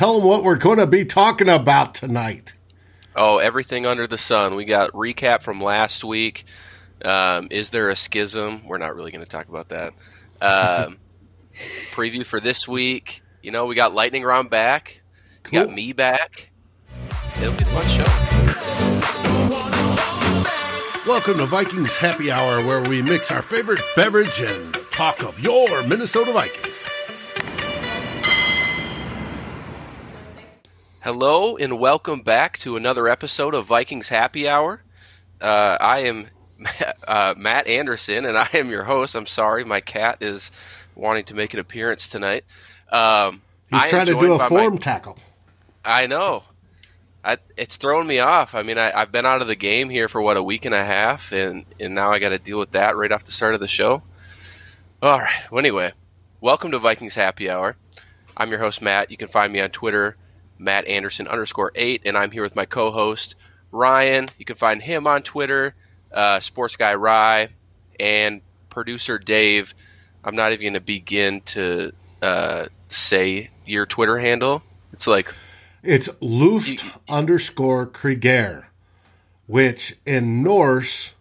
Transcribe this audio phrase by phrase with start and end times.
[0.00, 2.54] Tell them what we're going to be talking about tonight.
[3.14, 4.54] Oh, everything under the sun.
[4.54, 6.46] We got recap from last week.
[7.04, 8.66] Um, is there a schism?
[8.66, 9.92] We're not really going to talk about that.
[10.40, 10.96] Um,
[11.92, 13.20] preview for this week.
[13.42, 15.02] You know, we got lightning round back.
[15.42, 15.60] Cool.
[15.60, 16.50] We got me back.
[17.36, 18.04] It'll be a fun show.
[21.06, 25.82] Welcome to Vikings Happy Hour, where we mix our favorite beverage and talk of your
[25.82, 26.86] Minnesota Vikings.
[31.02, 34.82] Hello and welcome back to another episode of Vikings Happy Hour.
[35.40, 36.28] Uh, I am
[37.08, 39.14] uh, Matt Anderson and I am your host.
[39.14, 40.50] I'm sorry, my cat is
[40.94, 42.44] wanting to make an appearance tonight.
[42.90, 45.16] Um, He's trying to do a form my, tackle.
[45.82, 46.42] I know.
[47.24, 48.54] I, it's throwing me off.
[48.54, 50.74] I mean, I, have been out of the game here for what a week and
[50.74, 53.54] a half, and and now I got to deal with that right off the start
[53.54, 54.02] of the show.
[55.00, 55.50] All right.
[55.50, 55.94] Well, anyway,
[56.42, 57.76] welcome to Vikings Happy Hour.
[58.36, 59.10] I'm your host Matt.
[59.10, 60.18] You can find me on Twitter
[60.60, 63.34] Matt Anderson underscore eight, and I'm here with my co-host
[63.72, 64.28] Ryan.
[64.38, 65.74] You can find him on Twitter,
[66.12, 67.48] uh, Sports Guy Rye,
[67.98, 69.74] and producer Dave.
[70.22, 74.62] I'm not even going to begin to uh, say your Twitter handle.
[74.92, 75.34] It's like
[75.82, 78.68] it's Luft you, underscore Krieger,
[79.46, 81.14] which in Norse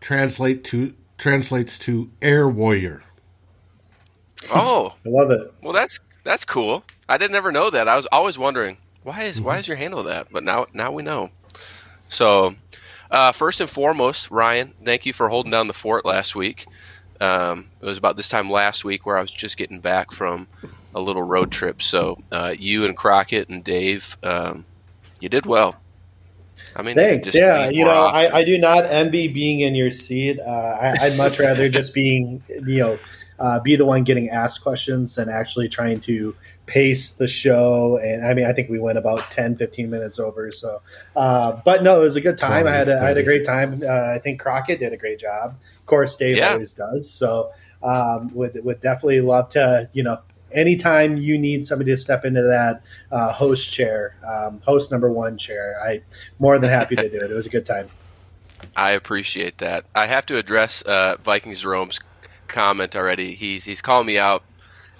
[0.00, 3.02] translate to translates to air warrior.
[4.54, 5.52] Oh, I love it.
[5.62, 6.84] Well, that's that's cool.
[7.12, 7.88] I didn't ever know that.
[7.88, 9.44] I was always wondering why is mm-hmm.
[9.44, 10.28] why is your handle that?
[10.32, 11.30] But now now we know.
[12.08, 12.54] So,
[13.10, 16.66] uh, first and foremost, Ryan, thank you for holding down the fort last week.
[17.20, 20.48] Um, it was about this time last week where I was just getting back from
[20.94, 21.82] a little road trip.
[21.82, 24.64] So uh, you and Crockett and Dave, um,
[25.20, 25.76] you did well.
[26.74, 27.34] I mean, thanks.
[27.34, 30.40] Yeah, you know, I, I, do not envy being in your seat.
[30.40, 32.98] Uh, I, would much rather just being, you know,
[33.38, 36.34] uh, be the one getting asked questions than actually trying to
[36.72, 37.98] pace the show.
[37.98, 40.50] And I mean, I think we went about 10, 15 minutes over.
[40.50, 40.80] So,
[41.14, 42.66] uh, but no, it was a good time.
[42.66, 43.82] I had a, I had a great time.
[43.84, 45.54] Uh, I think Crockett did a great job.
[45.80, 46.52] Of course, Dave yeah.
[46.52, 47.10] always does.
[47.10, 47.52] So,
[47.82, 50.18] um, would, would definitely love to, you know,
[50.52, 55.36] anytime you need somebody to step into that uh, host chair, um, host number one
[55.36, 56.00] chair, I
[56.38, 57.30] more than happy to do it.
[57.30, 57.90] It was a good time.
[58.76, 59.84] I appreciate that.
[59.94, 62.00] I have to address uh, Vikings Rome's
[62.48, 63.34] comment already.
[63.34, 64.44] He's he's calling me out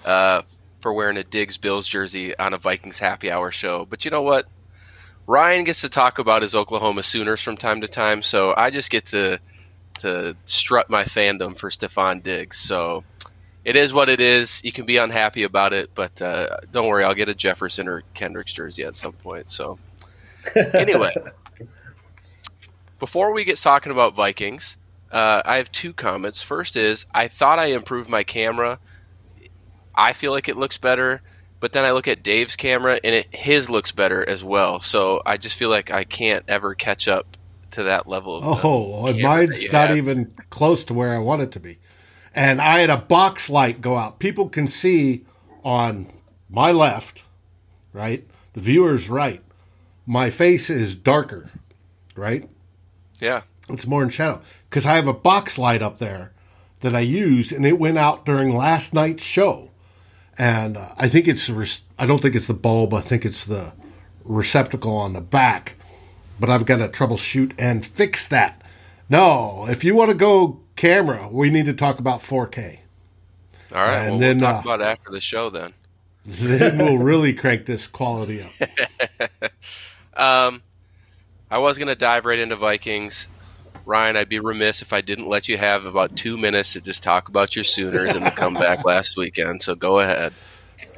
[0.05, 0.41] uh,
[0.83, 3.85] for wearing a Diggs Bills jersey on a Vikings happy hour show.
[3.85, 4.47] But you know what?
[5.25, 8.91] Ryan gets to talk about his Oklahoma Sooners from time to time, so I just
[8.91, 9.39] get to
[9.99, 12.57] to strut my fandom for Stefon Diggs.
[12.57, 13.05] So
[13.63, 14.61] it is what it is.
[14.65, 18.03] You can be unhappy about it, but uh, don't worry, I'll get a Jefferson or
[18.13, 19.49] Kendricks jersey at some point.
[19.49, 19.77] So
[20.73, 21.15] anyway,
[22.99, 24.75] before we get talking about Vikings,
[25.13, 26.41] uh, I have two comments.
[26.41, 28.79] First is I thought I improved my camera.
[29.95, 31.21] I feel like it looks better,
[31.59, 34.81] but then I look at Dave's camera and it his looks better as well.
[34.81, 37.37] So I just feel like I can't ever catch up
[37.71, 38.65] to that level of.
[38.65, 39.97] Oh, mine's not have.
[39.97, 41.79] even close to where I want it to be.
[42.35, 44.19] And I had a box light go out.
[44.19, 45.25] People can see
[45.63, 46.11] on
[46.49, 47.23] my left,
[47.93, 48.27] right?
[48.53, 49.41] The viewer's right.
[50.05, 51.49] My face is darker,
[52.15, 52.49] right?
[53.19, 53.43] Yeah.
[53.69, 56.33] It's more in shadow because I have a box light up there
[56.81, 59.71] that I use, and it went out during last night's show.
[60.37, 61.49] And uh, I think it's
[61.99, 62.93] I don't think it's the bulb.
[62.93, 63.73] I think it's the
[64.23, 65.75] receptacle on the back.
[66.39, 68.61] But I've got to troubleshoot and fix that.
[69.09, 72.79] No, if you want to go camera, we need to talk about 4K.
[73.71, 75.73] All right, and well, then we'll talk uh, about after the show then.
[76.25, 78.51] then we'll really crank this quality up.
[80.15, 80.61] um,
[81.51, 83.27] I was going to dive right into Vikings.
[83.85, 87.03] Ryan, I'd be remiss if I didn't let you have about two minutes to just
[87.03, 89.61] talk about your Sooners and the comeback last weekend.
[89.61, 90.33] So go ahead.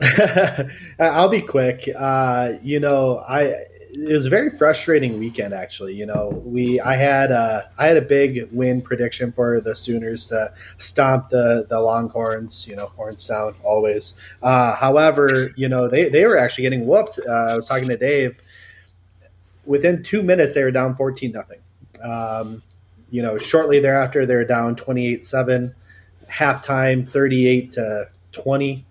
[1.00, 1.90] I'll be quick.
[1.98, 3.56] Uh, you know, I
[3.98, 5.94] it was a very frustrating weekend actually.
[5.94, 10.28] You know, we I had a, I had a big win prediction for the Sooners
[10.28, 12.68] to stomp the the Longhorns.
[12.68, 14.16] You know, horns down always.
[14.42, 17.20] Uh, however, you know they they were actually getting whooped.
[17.28, 18.42] Uh, I was talking to Dave.
[19.66, 21.60] Within two minutes, they were down fourteen nothing.
[22.04, 22.62] Um,
[23.16, 25.74] you know, shortly thereafter, they're down 28 7,
[26.30, 28.86] halftime 38 to 20.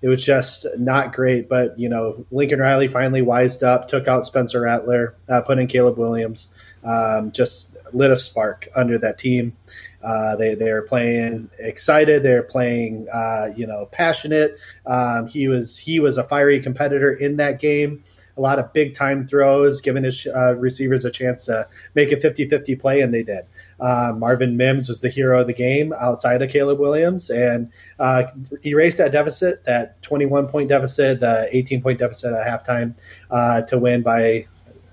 [0.00, 4.24] It was just not great, but you know Lincoln Riley finally wised up, took out
[4.24, 6.54] Spencer Rattler, uh, put in Caleb Williams.
[6.84, 9.56] um, just lit a spark under that team.
[10.02, 12.22] Uh, they they are playing excited.
[12.22, 14.56] They're playing uh, you know passionate.
[14.86, 18.02] Um, he was he was a fiery competitor in that game.
[18.36, 22.16] A lot of big time throws, giving his uh, receivers a chance to make a
[22.16, 23.46] 50-50 play, and they did.
[23.80, 28.24] Uh, Marvin Mims was the hero of the game outside of Caleb Williams and uh,
[28.64, 32.94] erased that deficit, that 21 point deficit, the 18 point deficit at halftime
[33.30, 34.46] uh, to win by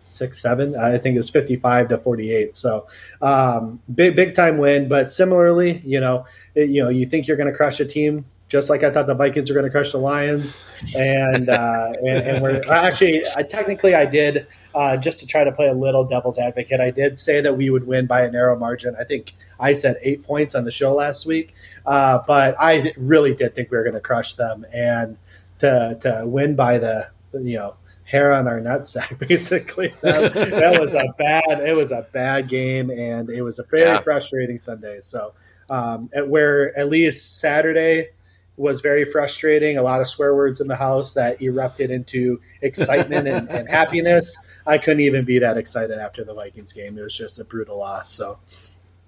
[0.03, 0.75] six, seven.
[0.75, 2.55] I think it was 55 to 48.
[2.55, 2.87] So
[3.21, 4.87] um, big, big time win.
[4.87, 6.25] But similarly, you know,
[6.55, 9.07] it, you know, you think you're going to crush a team just like I thought
[9.07, 10.59] the Vikings were going to crush the Lions.
[10.95, 14.45] And, uh, and, and, we're actually, I, technically, I did
[14.75, 16.79] uh, just to try to play a little devil's advocate.
[16.79, 18.95] I did say that we would win by a narrow margin.
[18.99, 21.53] I think I said eight points on the show last week,
[21.85, 25.17] uh, but I really did think we were going to crush them and
[25.59, 29.17] to to win by the you know hair on our nutsack.
[29.27, 31.61] Basically, that, that was a bad.
[31.61, 34.01] It was a bad game, and it was a very yeah.
[34.01, 34.99] frustrating Sunday.
[35.01, 35.33] So,
[35.69, 38.09] um, at where at least Saturday
[38.55, 39.77] was very frustrating.
[39.77, 44.37] A lot of swear words in the house that erupted into excitement and, and, happiness.
[44.65, 46.97] I couldn't even be that excited after the Vikings game.
[46.97, 48.11] It was just a brutal loss.
[48.11, 48.39] So,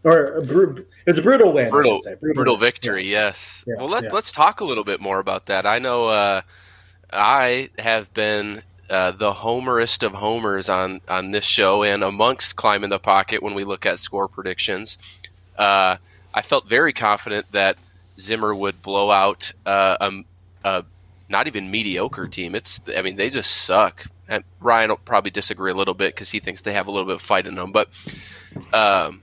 [0.03, 1.69] or br- it was a brutal win.
[1.69, 3.03] Brutal, brutal, brutal, victory.
[3.03, 3.27] Yeah.
[3.27, 3.63] Yes.
[3.67, 4.09] Yeah, well, let, yeah.
[4.11, 5.65] let's talk a little bit more about that.
[5.65, 6.41] I know uh,
[7.11, 12.89] I have been uh, the homerist of homers on on this show and amongst climbing
[12.89, 14.97] the pocket when we look at score predictions.
[15.57, 15.97] Uh,
[16.33, 17.77] I felt very confident that
[18.19, 20.23] Zimmer would blow out uh, a,
[20.63, 20.85] a,
[21.29, 22.55] not even mediocre team.
[22.55, 24.05] It's I mean they just suck.
[24.27, 27.05] And Ryan will probably disagree a little bit because he thinks they have a little
[27.05, 27.71] bit of fight in them.
[27.71, 27.89] But
[28.73, 29.21] um,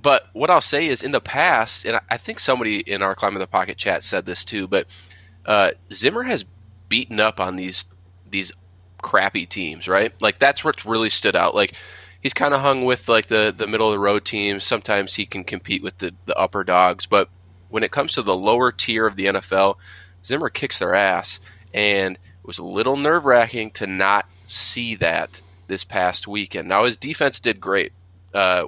[0.00, 3.34] but what I'll say is in the past, and I think somebody in our climb
[3.34, 4.86] in the pocket chat said this too, but
[5.46, 6.44] uh, Zimmer has
[6.88, 7.84] beaten up on these
[8.28, 8.52] these
[9.02, 10.12] crappy teams, right?
[10.20, 11.54] Like that's what really stood out.
[11.54, 11.74] Like
[12.20, 14.64] he's kind of hung with like the the middle of the road teams.
[14.64, 17.28] Sometimes he can compete with the the upper dogs, but
[17.68, 19.76] when it comes to the lower tier of the NFL,
[20.24, 21.40] Zimmer kicks their ass.
[21.72, 26.68] And it was a little nerve wracking to not see that this past weekend.
[26.68, 27.92] Now, his defense did great
[28.34, 28.66] uh,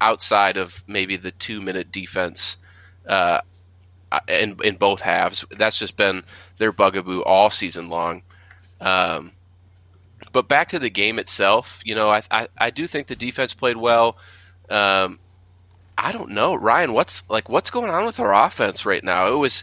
[0.00, 2.56] outside of maybe the two minute defense
[3.06, 3.40] uh,
[4.28, 5.44] in, in both halves.
[5.50, 6.24] That's just been
[6.58, 8.22] their bugaboo all season long.
[8.80, 9.32] Um,
[10.32, 13.54] but back to the game itself, you know, I, I, I do think the defense
[13.54, 14.18] played well.
[14.68, 15.20] Um,
[15.96, 16.92] I don't know, Ryan.
[16.92, 19.32] What's like what's going on with our offense right now?
[19.32, 19.62] It was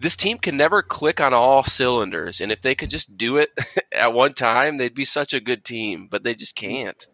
[0.00, 3.50] this team can never click on all cylinders, and if they could just do it
[3.92, 6.08] at one time, they'd be such a good team.
[6.10, 7.06] But they just can't.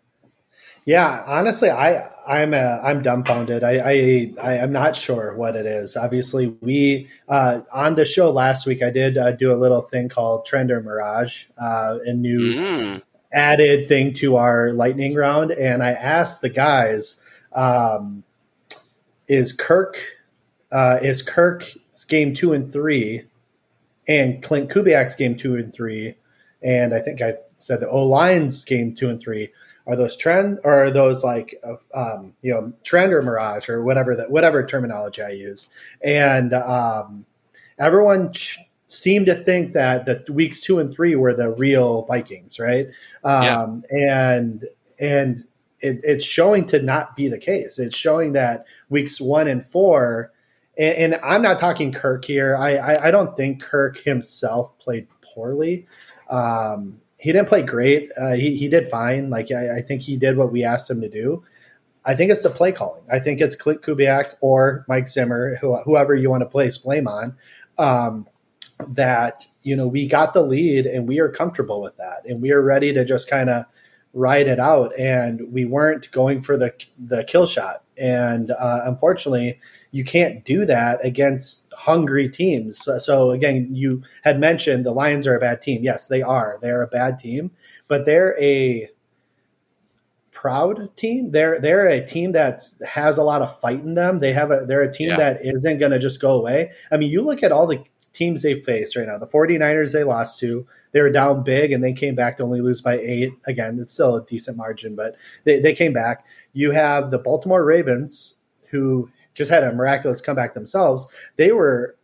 [0.85, 3.63] Yeah, honestly, I I'm uh, I'm dumbfounded.
[3.63, 5.97] I, I I am not sure what it is.
[5.97, 10.09] Obviously, we uh, on the show last week, I did uh, do a little thing
[10.09, 13.03] called Trend or Mirage, uh, a new mm.
[13.33, 17.21] added thing to our lightning round, and I asked the guys.
[17.53, 18.25] Um,
[19.29, 19.99] is Kirk
[20.73, 21.77] uh, is Kirk's
[22.09, 23.25] game two and three,
[24.09, 26.15] and Klint Kubiak's game two and three,
[26.63, 29.51] and I think I said the O line's game two and three.
[29.87, 31.61] Are those trend or are those like
[31.95, 35.69] um, you know trend or mirage or whatever that whatever terminology I use?
[36.05, 37.27] And um,
[37.79, 42.61] everyone ch- seemed to think that the weeks two and three were the real Vikings,
[42.61, 42.89] right?
[43.25, 44.17] Um, yeah.
[44.21, 44.69] And
[45.01, 45.45] and
[45.81, 47.79] it, it's showing to not be the case.
[47.79, 50.33] It's showing that weeks one and four,
[50.79, 52.57] and, and I'm not talking Kirk here.
[52.57, 55.87] I, I, I don't think Kirk himself played poorly.
[56.31, 58.11] Um, he didn't play great.
[58.17, 59.31] Uh, he he did fine.
[59.31, 61.45] Like I, I, think he did what we asked him to do.
[62.05, 63.05] I think it's the play calling.
[63.11, 67.07] I think it's Klint Kubiak or Mike Zimmer, who, whoever you want to place blame
[67.07, 67.37] on.
[67.79, 68.27] Um,
[68.89, 72.51] that you know we got the lead and we are comfortable with that, and we
[72.51, 73.67] are ready to just kind of
[74.15, 77.85] ride it out, and we weren't going for the the kill shot.
[78.01, 79.61] And uh, unfortunately,
[79.93, 82.79] you can't do that against hungry teams.
[82.79, 85.83] So, so, again, you had mentioned the Lions are a bad team.
[85.85, 86.59] Yes, they are.
[86.61, 87.51] They're a bad team,
[87.89, 88.89] but they're a
[90.33, 91.31] proud team.
[91.31, 94.21] They're they're a team that has a lot of fight in them.
[94.21, 95.17] They have a they're a team yeah.
[95.19, 96.73] that isn't going to just go away.
[96.91, 99.19] I mean, you look at all the teams they've faced right now.
[99.19, 100.67] The 49ers they lost to.
[100.93, 103.33] They were down big and they came back to only lose by eight.
[103.47, 106.27] Again, it's still a decent margin, but they, they came back.
[106.53, 108.35] You have the Baltimore Ravens,
[108.69, 111.07] who just had a miraculous comeback themselves.
[111.37, 111.97] They were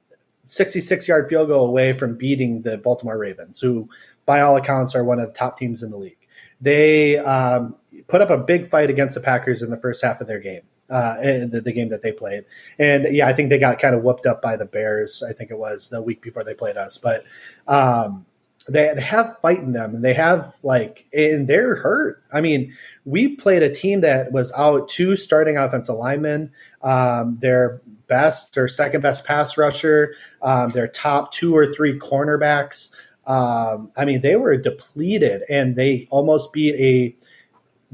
[0.47, 3.89] 66 yard field goal away from beating the Baltimore Ravens, who,
[4.27, 6.17] by all accounts, are one of the top teams in the league.
[6.61, 7.77] They um,
[8.09, 10.63] put up a big fight against the Packers in the first half of their game
[10.91, 12.45] uh, the, the, game that they played.
[12.79, 15.23] And yeah, I think they got kind of whooped up by the Bears.
[15.29, 16.99] I think it was the week before they played us.
[16.99, 17.25] But
[17.67, 18.25] um,
[18.69, 22.23] they, have fight in them and they have like and they're hurt.
[22.33, 26.53] I mean we played a team that was out two starting offensive linemen.
[26.83, 32.91] Um, their best or second best pass rusher um, their top two or three cornerbacks.
[33.27, 37.15] Um, i mean they were depleted and they almost beat a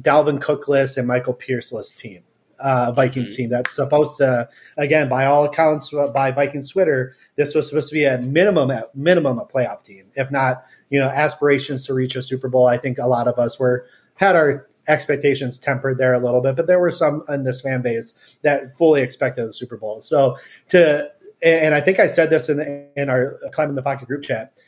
[0.01, 2.23] dalvin cookless and michael pierceless team
[2.65, 3.43] uh, Vikings mm-hmm.
[3.43, 7.91] team that's supposed to, again, by all accounts, uh, by Vikings Twitter, this was supposed
[7.91, 11.95] to be a minimum, at minimum, a playoff team, if not, you know, aspirations to
[11.95, 12.67] reach a Super Bowl.
[12.67, 16.57] I think a lot of us were had our expectations tempered there a little bit,
[16.57, 20.01] but there were some in this fan base that fully expected the Super Bowl.
[20.01, 20.37] So
[20.69, 21.11] to,
[21.43, 24.59] and I think I said this in the, in our climbing the pocket group chat.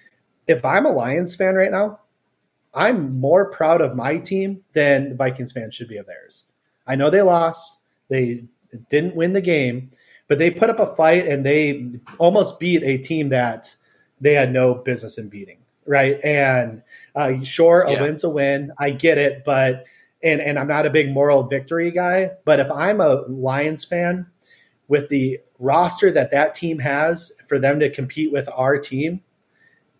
[0.46, 2.00] If I'm a Lions fan right now,
[2.74, 6.44] I'm more proud of my team than the Vikings fans should be of theirs.
[6.86, 7.75] I know they lost.
[8.08, 8.44] They
[8.88, 9.90] didn't win the game,
[10.28, 13.74] but they put up a fight and they almost beat a team that
[14.20, 15.58] they had no business in beating.
[15.86, 16.22] Right.
[16.24, 16.82] And
[17.14, 18.02] uh, sure, a yeah.
[18.02, 18.72] win's a win.
[18.78, 19.44] I get it.
[19.44, 19.84] But,
[20.22, 24.26] and, and I'm not a big moral victory guy, but if I'm a Lions fan
[24.88, 29.22] with the roster that that team has for them to compete with our team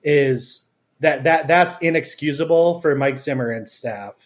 [0.02, 0.68] is
[1.00, 4.25] that that that's inexcusable for Mike Zimmer and staff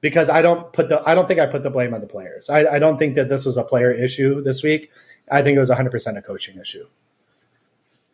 [0.00, 2.48] because I don't put the I don't think I put the blame on the players.
[2.50, 4.90] I, I don't think that this was a player issue this week.
[5.30, 6.86] I think it was 100 percent a coaching issue.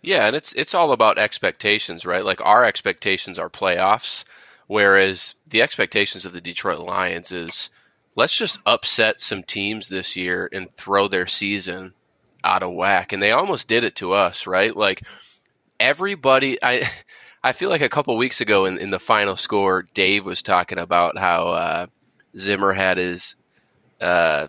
[0.03, 2.25] Yeah, and it's it's all about expectations, right?
[2.25, 4.25] Like our expectations are playoffs,
[4.67, 7.71] whereas the expectations of the Detroit Lions is
[8.15, 11.95] let's just upset some teams this year and throw their season
[12.43, 13.13] out of whack.
[13.13, 14.77] And they almost did it to us, right?
[14.77, 15.03] Like
[15.79, 16.89] everybody I
[17.47, 20.79] I feel like a couple weeks ago in, in the final score, Dave was talking
[20.79, 21.87] about how uh,
[22.37, 23.37] Zimmer had his,
[24.01, 24.49] uh,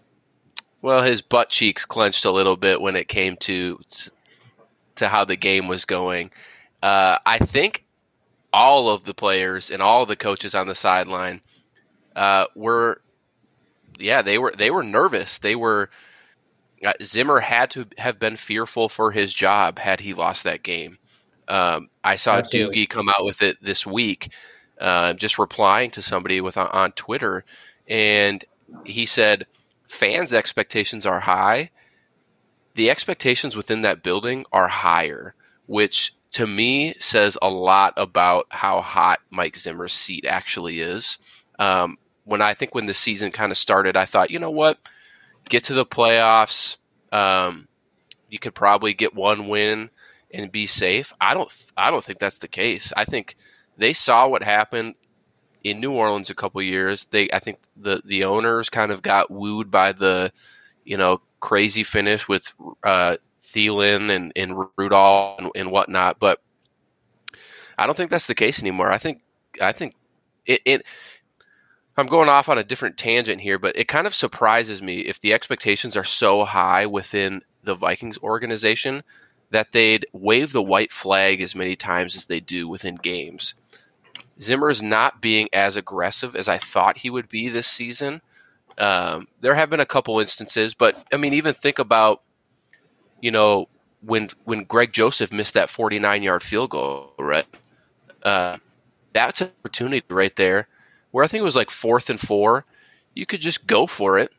[0.81, 3.79] well, his butt cheeks clenched a little bit when it came to
[4.95, 6.31] to how the game was going.
[6.81, 7.85] Uh, I think
[8.51, 11.41] all of the players and all the coaches on the sideline
[12.15, 13.03] uh, were,
[13.99, 15.37] yeah, they were they were nervous.
[15.37, 15.91] They were.
[16.83, 20.97] Uh, Zimmer had to have been fearful for his job had he lost that game.
[21.47, 22.85] Um, I saw Absolutely.
[22.85, 24.31] Doogie come out with it this week,
[24.79, 27.45] uh, just replying to somebody with on, on Twitter,
[27.87, 28.43] and
[28.83, 29.47] he said
[29.87, 31.71] fans' expectations are high.
[32.75, 35.33] The expectations within that building are higher,
[35.65, 41.17] which to me says a lot about how hot Mike Zimmer's seat actually is.
[41.57, 44.77] Um, when I think when the season kind of started, I thought, you know what,
[45.49, 46.77] get to the playoffs.
[47.11, 47.67] Um,
[48.29, 49.89] you could probably get one win
[50.31, 51.13] and be safe.
[51.19, 52.93] I don't I don't think that's the case.
[52.95, 53.35] I think
[53.77, 54.95] they saw what happened
[55.63, 57.05] in New Orleans a couple years.
[57.05, 60.31] They I think the the owners kind of got wooed by the
[60.83, 62.53] you know crazy finish with
[62.83, 66.41] uh, Thielen and and Rudolph and, and whatnot, but
[67.77, 68.91] I don't think that's the case anymore.
[68.91, 69.21] I think
[69.61, 69.95] I think
[70.45, 70.85] it, it
[71.95, 75.19] I'm going off on a different tangent here, but it kind of surprises me if
[75.19, 79.03] the expectations are so high within the Vikings organization
[79.51, 83.55] that they'd wave the white flag as many times as they do within games.
[84.41, 88.21] Zimmer is not being as aggressive as I thought he would be this season.
[88.77, 92.21] Um, there have been a couple instances, but I mean, even think about,
[93.21, 93.67] you know,
[94.01, 97.45] when when Greg Joseph missed that 49 yard field goal, right?
[98.21, 98.57] Uh,
[99.13, 100.67] that's an opportunity right there,
[101.11, 102.65] where I think it was like fourth and four.
[103.15, 104.31] You could just go for it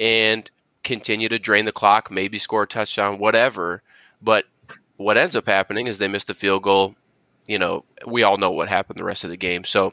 [0.00, 0.50] and
[0.82, 3.82] continue to drain the clock, maybe score a touchdown, whatever.
[4.22, 4.44] But
[4.96, 6.94] what ends up happening is they missed the field goal.
[7.46, 9.64] You know, we all know what happened the rest of the game.
[9.64, 9.92] So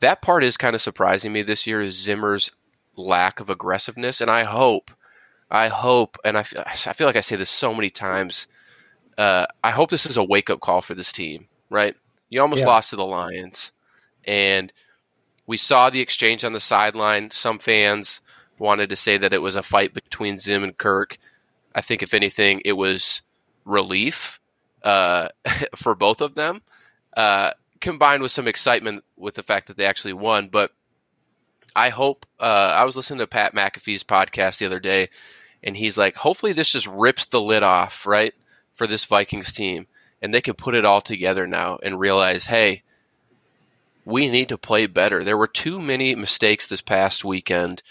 [0.00, 2.50] that part is kind of surprising me this year is Zimmer's
[2.96, 4.20] lack of aggressiveness.
[4.20, 4.90] And I hope,
[5.50, 8.48] I hope, and I feel, I feel like I say this so many times.
[9.16, 11.94] Uh, I hope this is a wake up call for this team, right?
[12.30, 12.68] You almost yeah.
[12.68, 13.72] lost to the Lions.
[14.24, 14.72] And
[15.46, 17.30] we saw the exchange on the sideline.
[17.30, 18.20] Some fans
[18.58, 21.18] wanted to say that it was a fight between Zim and Kirk.
[21.74, 23.22] I think, if anything, it was
[23.64, 24.40] relief
[24.82, 25.28] uh,
[25.76, 26.62] for both of them,
[27.16, 30.48] uh, combined with some excitement with the fact that they actually won.
[30.48, 30.72] But
[31.74, 32.42] I hope uh,
[32.76, 35.08] I was listening to Pat McAfee's podcast the other day,
[35.62, 38.34] and he's like, hopefully this just rips the lid off, right,
[38.74, 39.86] for this Vikings team,
[40.20, 42.82] and they can put it all together now and realize, hey,
[44.04, 45.22] we need to play better.
[45.22, 47.82] There were too many mistakes this past weekend.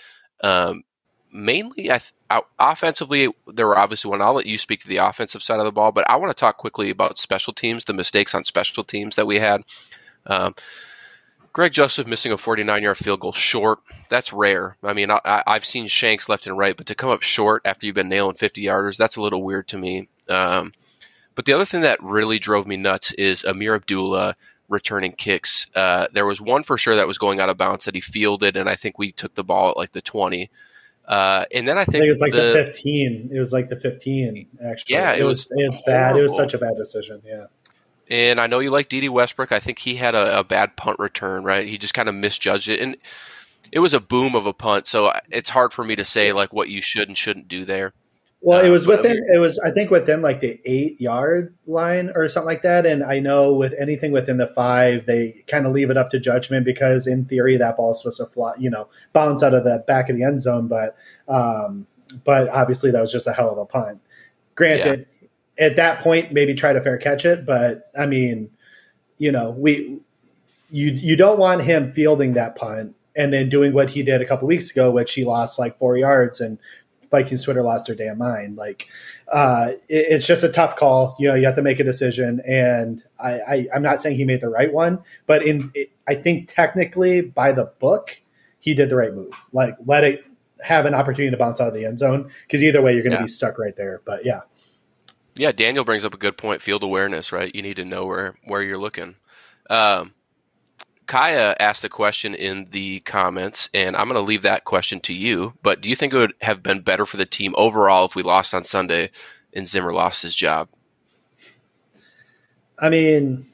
[0.43, 0.83] Um,
[1.31, 4.21] mainly, I th- offensively, there were obviously one.
[4.21, 6.39] I'll let you speak to the offensive side of the ball, but I want to
[6.39, 9.63] talk quickly about special teams, the mistakes on special teams that we had.
[10.25, 10.55] Um,
[11.53, 13.79] Greg Joseph missing a 49 yard field goal short.
[14.09, 14.77] That's rare.
[14.83, 17.85] I mean, I, have seen shanks left and right, but to come up short after
[17.85, 20.07] you've been nailing 50 yarders, that's a little weird to me.
[20.29, 20.73] Um,
[21.35, 24.35] but the other thing that really drove me nuts is Ameer Abdullah
[24.69, 25.67] returning kicks.
[25.75, 28.55] Uh, there was one for sure that was going out of bounds that he fielded,
[28.55, 30.49] and I think we took the ball at like the 20.
[31.07, 33.29] Uh, and then I think, I think, it was like the, the, 15.
[33.33, 34.47] It was like the 15.
[34.65, 35.59] Actually, yeah, it, it was, was.
[35.59, 36.05] It's horrible.
[36.05, 36.17] bad.
[36.17, 37.21] It was such a bad decision.
[37.25, 37.45] Yeah.
[38.09, 39.51] And I know you like Dede Westbrook.
[39.51, 41.43] I think he had a, a bad punt return.
[41.43, 42.97] Right, he just kind of misjudged it, and
[43.71, 44.85] it was a boom of a punt.
[44.87, 47.93] So it's hard for me to say like what you should and shouldn't do there.
[48.43, 52.11] Well, it was um, within it was I think within like the eight yard line
[52.15, 52.87] or something like that.
[52.87, 56.19] And I know with anything within the five, they kind of leave it up to
[56.19, 59.63] judgment because in theory that ball is supposed to fly, you know, bounce out of
[59.63, 60.67] the back of the end zone.
[60.67, 61.85] But um,
[62.23, 64.01] but obviously that was just a hell of a punt.
[64.55, 65.67] Granted, yeah.
[65.67, 68.49] at that point, maybe try to fair catch it, but I mean,
[69.19, 69.99] you know, we
[70.71, 74.25] you you don't want him fielding that punt and then doing what he did a
[74.25, 76.57] couple weeks ago, which he lost like four yards and
[77.11, 78.55] Vikings Twitter lost their damn mind.
[78.55, 78.87] Like,
[79.31, 81.15] uh, it, it's just a tough call.
[81.19, 84.25] You know, you have to make a decision, and I, I am not saying he
[84.25, 88.21] made the right one, but in it, I think technically by the book,
[88.59, 89.33] he did the right move.
[89.51, 90.25] Like, let it
[90.63, 93.11] have an opportunity to bounce out of the end zone because either way, you're going
[93.11, 93.23] to yeah.
[93.23, 94.01] be stuck right there.
[94.05, 94.41] But yeah.
[95.35, 96.61] Yeah, Daniel brings up a good point.
[96.61, 97.53] Field awareness, right?
[97.53, 99.15] You need to know where where you're looking.
[99.69, 100.13] Um,
[101.11, 105.13] Kaya asked a question in the comments, and I'm going to leave that question to
[105.13, 105.55] you.
[105.61, 108.23] But do you think it would have been better for the team overall if we
[108.23, 109.11] lost on Sunday
[109.51, 110.69] and Zimmer lost his job?
[112.79, 113.45] I mean,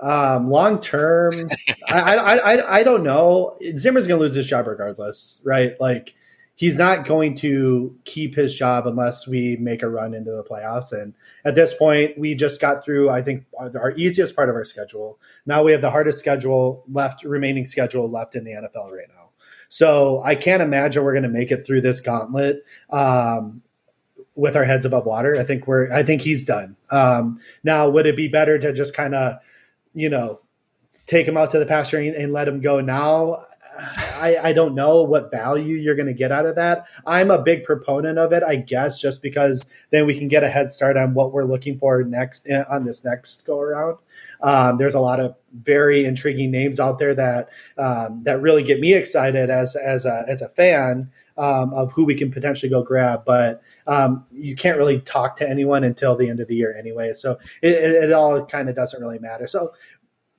[0.00, 1.50] um, long term,
[1.88, 3.56] I, I, I, I don't know.
[3.76, 5.74] Zimmer's going to lose his job regardless, right?
[5.80, 6.14] Like,
[6.54, 10.92] he's not going to keep his job unless we make a run into the playoffs.
[10.92, 14.54] And at this point, we just got through, I think, our, our, easiest part of
[14.54, 15.18] our schedule.
[15.46, 19.30] Now we have the hardest schedule left, remaining schedule left in the NFL right now.
[19.68, 22.64] So I can't imagine we're going to make it through this gauntlet.
[22.90, 23.62] Um,
[24.34, 25.92] with our heads above water, I think we're.
[25.92, 26.76] I think he's done.
[26.90, 29.36] Um, now, would it be better to just kind of,
[29.94, 30.40] you know,
[31.06, 33.44] take him out to the pasture and, and let him go now?
[34.22, 36.86] I, I don't know what value you're going to get out of that.
[37.06, 40.48] I'm a big proponent of it, I guess, just because then we can get a
[40.48, 43.98] head start on what we're looking for next eh, on this next go around.
[44.40, 47.48] Um, there's a lot of very intriguing names out there that
[47.78, 51.10] um, that really get me excited as as a as a fan.
[51.38, 55.48] Um, of who we can potentially go grab, but um, you can't really talk to
[55.48, 57.14] anyone until the end of the year anyway.
[57.14, 59.46] So it, it, it all kind of doesn't really matter.
[59.46, 59.72] So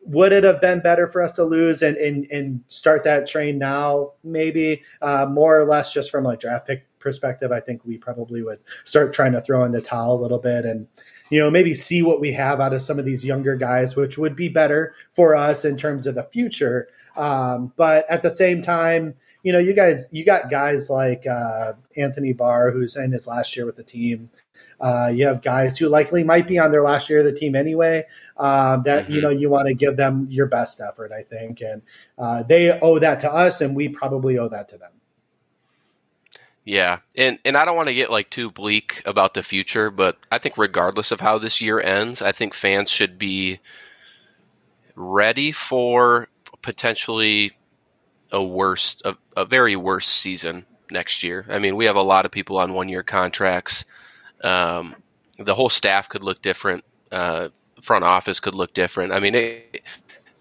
[0.06, 3.58] would it have been better for us to lose and and, and start that train
[3.58, 4.12] now?
[4.24, 7.52] Maybe uh, more or less just from a draft pick perspective.
[7.52, 10.66] I think we probably would start trying to throw in the towel a little bit
[10.66, 10.88] and
[11.30, 14.18] you know maybe see what we have out of some of these younger guys, which
[14.18, 16.88] would be better for us in terms of the future.
[17.16, 21.74] Um, but at the same time, you know, you guys, you got guys like uh,
[21.98, 24.30] Anthony Barr, who's in his last year with the team.
[24.84, 27.56] Uh, you have guys who likely might be on their last year of the team
[27.56, 28.04] anyway.
[28.36, 29.14] Um, that mm-hmm.
[29.14, 31.82] you know you want to give them your best effort, I think, and
[32.18, 34.92] uh, they owe that to us, and we probably owe that to them.
[36.66, 40.18] Yeah, and and I don't want to get like too bleak about the future, but
[40.30, 43.60] I think regardless of how this year ends, I think fans should be
[44.96, 46.28] ready for
[46.62, 47.54] potentially
[48.32, 51.46] a worst, a, a very worst season next year.
[51.50, 53.86] I mean, we have a lot of people on one year contracts.
[54.44, 54.96] Um,
[55.38, 56.84] the whole staff could look different.
[57.12, 57.50] Uh,
[57.82, 59.12] front office could look different.
[59.12, 59.84] I mean, it,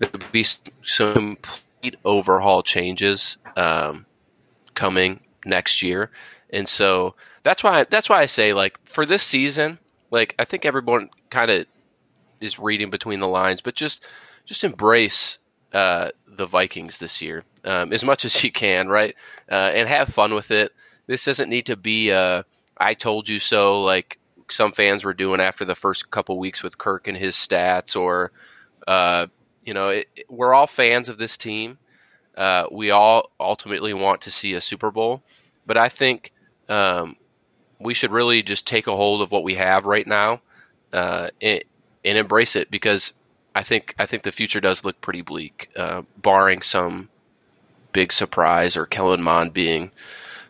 [0.01, 0.45] would be
[0.85, 4.07] some complete overhaul changes um,
[4.75, 6.11] coming next year,
[6.51, 9.79] and so that's why that's why I say like for this season,
[10.11, 11.67] like I think everyone kind of
[12.41, 14.05] is reading between the lines, but just
[14.45, 15.39] just embrace
[15.73, 19.15] uh, the Vikings this year um, as much as you can, right?
[19.51, 20.73] Uh, and have fun with it.
[21.07, 22.45] This doesn't need to be a
[22.83, 24.19] I told you so like
[24.51, 28.33] some fans were doing after the first couple weeks with Kirk and his stats, or
[28.87, 29.27] uh,
[29.65, 31.79] you know, it, we're all fans of this team.
[32.37, 35.23] Uh, we all ultimately want to see a Super Bowl,
[35.67, 36.33] but I think
[36.69, 37.17] um,
[37.79, 40.41] we should really just take a hold of what we have right now
[40.93, 41.63] uh, and,
[42.05, 43.13] and, embrace it because
[43.55, 47.11] I think I think the future does look pretty bleak, uh, barring some
[47.93, 49.91] big surprise or Kellen Mond being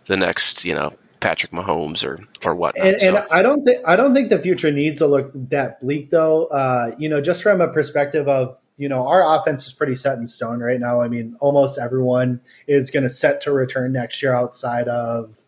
[0.07, 2.77] the next, you know, Patrick Mahomes or or what.
[2.77, 3.09] And, so.
[3.09, 6.47] and, I don't think I don't think the future needs to look that bleak though.
[6.47, 10.19] Uh, you know, just from a perspective of you know our offense is pretty set
[10.19, 11.01] in stone right now.
[11.01, 15.39] I mean, almost everyone is going to set to return next year outside of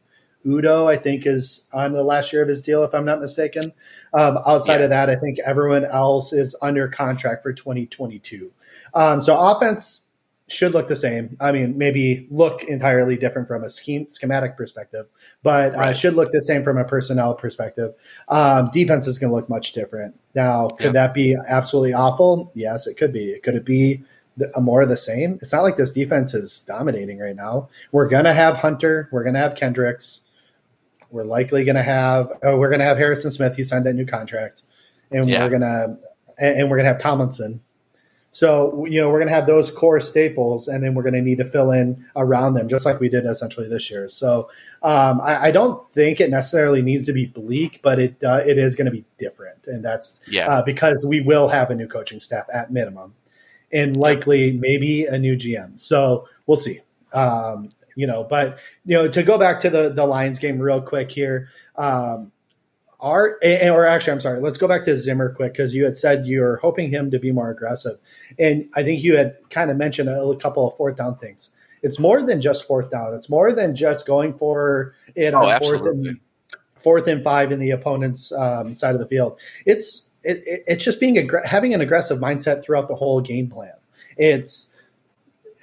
[0.47, 3.73] Udoh, I think, is on the last year of his deal, if I'm not mistaken.
[4.13, 4.85] Um, outside yeah.
[4.85, 8.53] of that, I think everyone else is under contract for 2022.
[8.95, 10.04] Um, so offense
[10.49, 11.37] should look the same.
[11.41, 15.07] I mean, maybe look entirely different from a scheme schematic perspective,
[15.43, 15.89] but uh, right.
[15.91, 17.95] uh, should look the same from a personnel perspective.
[18.29, 20.19] Um, defense is going to look much different.
[20.35, 22.53] Now, could that be absolutely awful?
[22.55, 23.39] Yes, it could be.
[23.43, 24.03] Could it be
[24.55, 25.35] a more of the same?
[25.41, 27.69] It's not like this defense is dominating right now.
[27.93, 29.09] We're going to have Hunter.
[29.13, 30.23] We're going to have Kendricks.
[31.11, 32.31] We're likely going to have.
[32.43, 33.57] Oh, we're going to have Harrison Smith.
[33.57, 34.63] He signed that new contract,
[35.11, 35.43] and yeah.
[35.43, 35.97] we're going to
[36.37, 37.63] and we're going to have Tomlinson
[38.35, 41.23] so, you know, we're going to have those core staples and then we're going to
[41.23, 44.09] need to fill in around them, just like we did essentially this year.
[44.09, 44.51] So,
[44.83, 48.59] um, I, I, don't think it necessarily needs to be bleak, but it, uh, it
[48.59, 49.69] is going to be different.
[49.69, 50.51] And that's yeah.
[50.51, 53.15] uh, because we will have a new coaching staff at minimum
[53.73, 55.79] and likely maybe a new GM.
[55.79, 56.81] So we'll see.
[57.13, 60.83] Um, you know, but, you know, to go back to the, the Lions game real
[60.83, 62.33] quick here, um,
[63.01, 66.27] are or actually I'm sorry, let's go back to Zimmer quick because you had said
[66.27, 67.99] you're hoping him to be more aggressive.
[68.39, 71.51] And I think you had kind of mentioned a, a, couple of fourth down things.
[71.83, 73.15] It's more than just fourth down.
[73.15, 76.19] It's more than just going for it on oh, fourth and
[76.77, 79.39] fourth and five in the opponent's um, side of the field.
[79.67, 83.75] It's it, it's just being a having an aggressive mindset throughout the whole game plan.
[84.17, 84.73] It's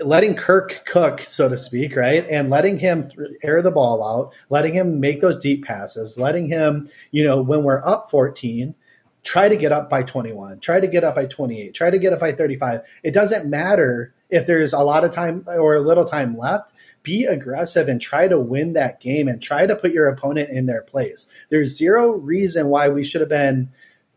[0.03, 2.25] letting Kirk cook, so to speak, right?
[2.29, 6.47] And letting him th- air the ball out, letting him make those deep passes, letting
[6.47, 8.75] him, you know, when we're up 14,
[9.23, 12.13] try to get up by 21, try to get up by 28, try to get
[12.13, 12.81] up by 35.
[13.03, 16.73] It doesn't matter if there's a lot of time or a little time left.
[17.03, 20.65] Be aggressive and try to win that game and try to put your opponent in
[20.65, 21.27] their place.
[21.49, 23.69] There's zero reason why we should have been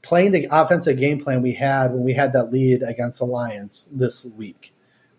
[0.02, 3.88] playing the offensive game plan we had when we had that lead against the Lions
[3.92, 4.73] this week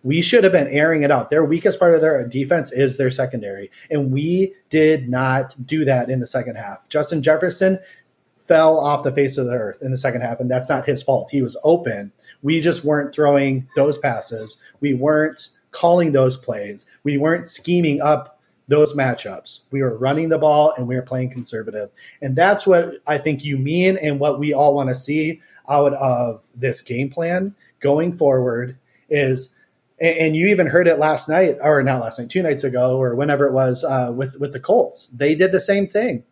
[0.06, 1.32] we should have been airing it out.
[1.32, 6.12] Their weakest part of their defense is their secondary, and we did not do that
[6.12, 6.88] in the second half.
[6.88, 7.80] Justin Jefferson
[8.38, 11.02] fell off the face of the earth in the second half, and that's not his
[11.02, 11.32] fault.
[11.32, 12.12] He was open.
[12.44, 14.58] We just weren't throwing those passes.
[14.80, 16.86] We weren't calling those plays.
[17.04, 19.62] We weren't scheming up those matchups.
[19.72, 21.90] We were running the ball and we were playing conservative.
[22.22, 25.94] And that's what I think you mean and what we all want to see out
[25.94, 28.78] of this game plan going forward
[29.10, 29.55] is
[30.00, 33.16] and, you even heard it last night, or not last night, two nights ago, or
[33.16, 35.08] whenever it was uh, with with the Colts.
[35.08, 36.24] They did the same thing,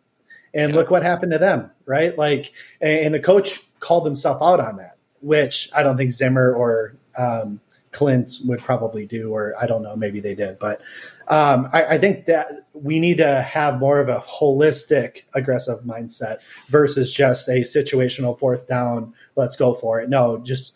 [0.52, 0.76] and yeah.
[0.76, 2.16] look what happened to them, right?
[2.16, 6.96] Like, and the coach called himself out on that, which I don't think Zimmer or
[7.18, 7.60] um,
[7.94, 10.80] Klint would probably do, or I don't know, maybe they did, but
[11.28, 16.38] um, I, I, think that we need to have more of a holistic, aggressive mindset
[16.68, 19.14] versus just a situational fourth down.
[19.36, 20.08] Let's go for it.
[20.10, 20.74] No, just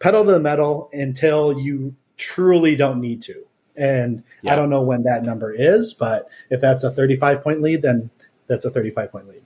[0.00, 3.44] pedal to the metal until you truly don't need to.
[3.76, 4.52] And yeah.
[4.52, 8.10] I don't know when that number is, but if that's a 35 point lead, then
[8.46, 9.42] that's a 35 point lead.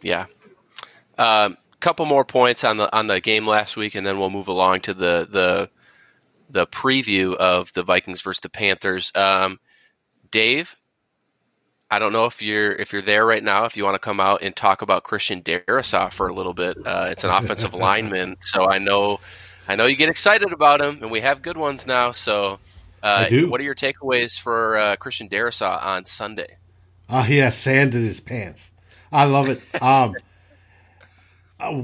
[0.00, 0.26] Yeah.
[1.18, 4.48] Um, couple more points on the on the game last week, and then we'll move
[4.48, 5.70] along to the the
[6.48, 9.12] the preview of the Vikings versus the Panthers.
[9.14, 9.60] Um,
[10.30, 10.76] Dave,
[11.90, 13.66] I don't know if you're if you're there right now.
[13.66, 16.78] If you want to come out and talk about Christian Darrisaw for a little bit,
[16.86, 19.20] uh, it's an offensive lineman, so I know
[19.66, 22.12] I know you get excited about him, and we have good ones now.
[22.12, 22.58] So,
[23.02, 23.50] uh, I do.
[23.50, 26.56] What are your takeaways for uh, Christian Darrisaw on Sunday?
[27.08, 28.72] Oh, he has sand in his pants.
[29.12, 29.62] I love it.
[29.82, 30.14] Um,
[31.60, 31.82] uh,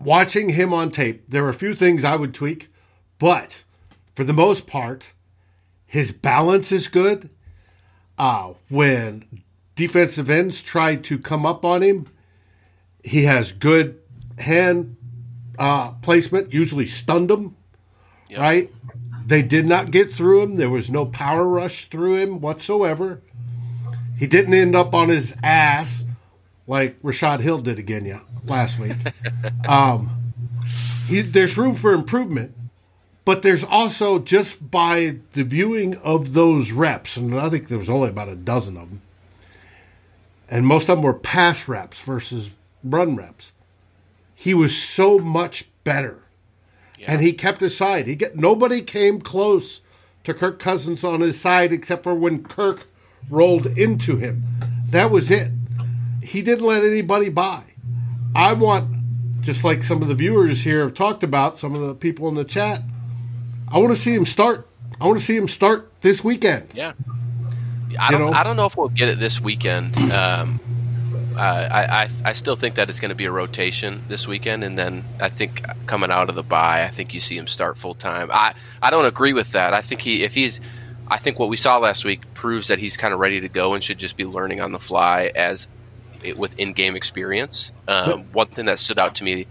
[0.00, 2.68] watching him on tape, there are a few things I would tweak,
[3.18, 3.62] but
[4.14, 5.12] for the most part,
[5.86, 7.30] his balance is good.
[8.18, 9.42] Uh, when
[9.76, 12.06] defensive ends try to come up on him,
[13.02, 14.00] he has good
[14.38, 14.96] hand
[15.58, 17.56] uh, placement usually stunned him,
[18.28, 18.40] yep.
[18.40, 18.72] right?
[19.26, 20.56] They did not get through him.
[20.56, 23.22] There was no power rush through him whatsoever.
[24.18, 26.04] He didn't end up on his ass
[26.66, 28.96] like Rashod Hill did again yeah, last week.
[29.68, 30.10] um,
[31.06, 32.54] he, there's room for improvement,
[33.24, 37.90] but there's also just by the viewing of those reps, and I think there was
[37.90, 39.02] only about a dozen of them,
[40.50, 43.52] and most of them were pass reps versus run reps
[44.34, 46.22] he was so much better.
[46.98, 47.12] Yeah.
[47.12, 48.06] And he kept his side.
[48.06, 49.80] He get nobody came close
[50.24, 52.86] to Kirk Cousins on his side except for when Kirk
[53.28, 54.44] rolled into him.
[54.90, 55.50] That was it.
[56.22, 57.64] He didn't let anybody by.
[58.34, 58.96] I want
[59.42, 62.34] just like some of the viewers here have talked about, some of the people in
[62.34, 62.82] the chat,
[63.68, 64.66] I want to see him start.
[65.00, 66.72] I want to see him start this weekend.
[66.74, 66.92] Yeah.
[67.98, 69.96] I don't, I don't know if we'll get it this weekend.
[70.10, 70.60] Um,
[71.36, 74.64] uh, I, I, I still think that it's going to be a rotation this weekend,
[74.64, 77.76] and then I think coming out of the bye, I think you see him start
[77.76, 78.30] full time.
[78.32, 79.74] I I don't agree with that.
[79.74, 80.60] I think he if he's
[81.08, 83.74] I think what we saw last week proves that he's kind of ready to go
[83.74, 85.68] and should just be learning on the fly as
[86.36, 87.72] with in game experience.
[87.86, 89.46] Um, one thing that stood out to me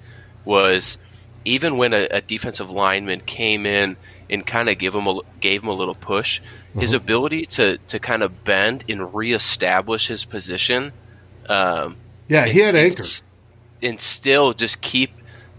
[0.45, 0.97] was
[1.45, 3.97] even when a, a defensive lineman came in
[4.29, 6.79] and kind of give him a, gave him a little push, mm-hmm.
[6.79, 10.91] his ability to to kind of bend and reestablish his position.
[11.47, 13.23] Um, yeah, he had anchors,
[13.81, 15.11] and still just keep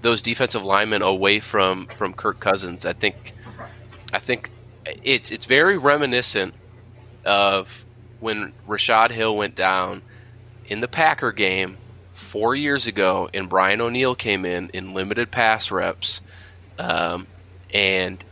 [0.03, 2.85] those defensive linemen away from from Kirk Cousins.
[2.85, 3.33] I think,
[4.12, 4.51] I think
[5.03, 6.55] it's it's very reminiscent
[7.25, 7.85] of
[8.20, 10.03] when Rashod Hill went down
[10.66, 11.77] in the Packer game
[12.12, 16.20] four years ago, and Brian O'Neill came in in limited pass reps,
[16.79, 17.27] um,
[17.73, 18.25] and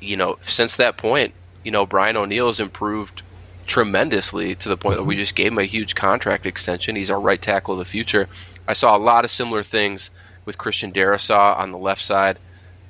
[0.00, 3.22] you know since that point, you know Brian O'Neill has improved
[3.68, 5.20] tremendously to the point that we mm-hmm.
[5.20, 6.96] just gave him a huge contract extension.
[6.96, 8.28] He's our right tackle of the future.
[8.66, 10.10] I saw a lot of similar things
[10.44, 12.38] with Christian Darrisaw on the left side.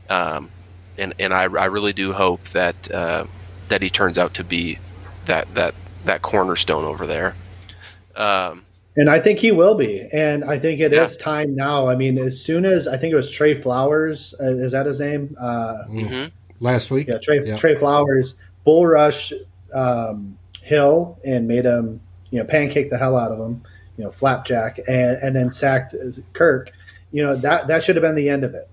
[0.08, 0.50] Um,
[0.96, 3.26] and and I, I really do hope that uh,
[3.68, 4.78] that he turns out to be
[5.26, 7.34] that that that cornerstone over there.
[8.16, 8.64] Um,
[8.96, 10.08] and I think he will be.
[10.12, 11.04] And I think it yeah.
[11.04, 11.86] is time now.
[11.86, 14.98] I mean, as soon as I think it was Trey Flowers, uh, is that his
[14.98, 15.36] name?
[15.38, 16.34] Uh, mm-hmm.
[16.60, 17.56] Last week, yeah, Trey yeah.
[17.56, 19.32] Trey Flowers bull rush
[19.74, 20.37] um,
[20.68, 22.00] Hill and made him
[22.30, 23.62] you know pancake the hell out of him,
[23.96, 25.94] you know flapjack, and and then sacked
[26.34, 26.72] Kirk.
[27.10, 28.68] You know that that should have been the end of it.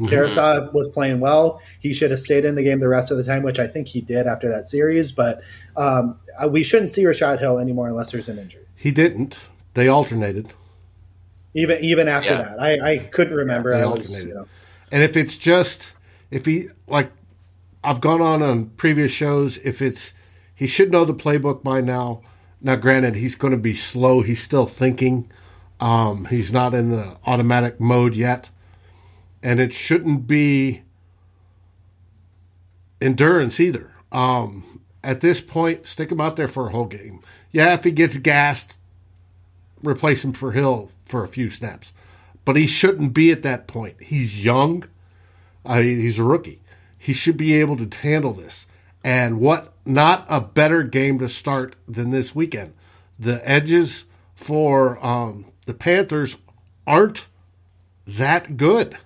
[0.00, 0.76] Mm-hmm.
[0.76, 1.60] was playing well.
[1.80, 3.88] He should have stayed in the game the rest of the time, which I think
[3.88, 5.12] he did after that series.
[5.12, 5.42] But
[5.76, 8.64] um, uh, we shouldn't see Rashod Hill anymore unless there's an injury.
[8.74, 9.38] He didn't.
[9.74, 10.52] They alternated.
[11.54, 12.42] Even even after yeah.
[12.42, 13.70] that, I, I couldn't remember.
[13.70, 14.46] Yeah, was, you know.
[14.90, 15.94] And if it's just
[16.30, 17.12] if he like,
[17.84, 19.58] I've gone on on previous shows.
[19.58, 20.14] If it's
[20.62, 22.22] he should know the playbook by now.
[22.60, 24.22] Now, granted, he's going to be slow.
[24.22, 25.30] He's still thinking.
[25.80, 28.50] Um, he's not in the automatic mode yet
[29.42, 30.82] and it shouldn't be
[33.00, 33.90] endurance either.
[34.12, 37.20] Um, at this point, stick him out there for a whole game.
[37.50, 38.76] Yeah, if he gets gassed,
[39.82, 41.92] replace him for Hill for a few snaps.
[42.44, 44.02] But he shouldn't be at that point.
[44.02, 44.84] He's young.
[45.64, 46.60] Uh, he's a rookie.
[46.98, 48.66] He should be able to handle this.
[49.02, 52.74] And what not a better game to start than this weekend.
[53.18, 56.36] The edges for um, the Panthers
[56.86, 57.26] aren't
[58.06, 58.96] that good.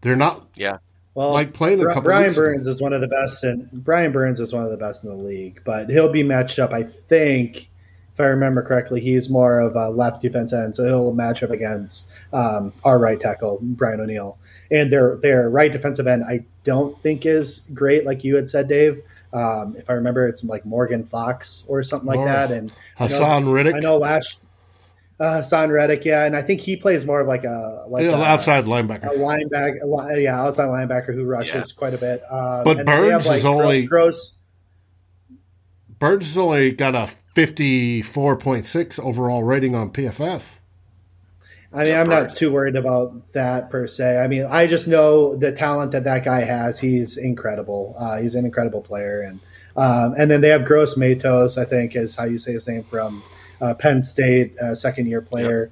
[0.00, 0.48] They're not.
[0.54, 0.78] Yeah.
[1.14, 2.02] Well, like playing a couple.
[2.02, 2.70] Brian Burns ago.
[2.70, 5.16] is one of the best, and Brian Burns is one of the best in the
[5.16, 5.60] league.
[5.64, 6.72] But he'll be matched up.
[6.72, 7.70] I think,
[8.14, 11.50] if I remember correctly, he's more of a left defense end, so he'll match up
[11.50, 14.38] against um, our right tackle, Brian O'Neill.
[14.70, 18.68] And their their right defensive end, I don't think is great, like you had said,
[18.68, 19.00] Dave.
[19.32, 22.50] Um, if I remember, it's like Morgan Fox or something like that.
[22.50, 23.74] And Haason Reddick.
[23.74, 24.40] I know last
[25.20, 28.10] uh, Haason Reddick, yeah, and I think he plays more of like a like yeah,
[28.10, 31.78] a, outside linebacker, a linebacker, a, yeah, outside linebacker who rushes yeah.
[31.78, 32.22] quite a bit.
[32.30, 34.40] Um, but Burns like is only gross.
[35.98, 40.57] Burns has only got a fifty-four point six overall rating on PFF.
[41.72, 44.18] I mean, I'm not too worried about that per se.
[44.18, 46.80] I mean, I just know the talent that that guy has.
[46.80, 47.94] He's incredible.
[47.98, 49.38] Uh, he's an incredible player, and
[49.76, 51.58] um, and then they have Gross Matos.
[51.58, 53.22] I think is how you say his name from
[53.60, 55.70] uh, Penn State, uh, second year player.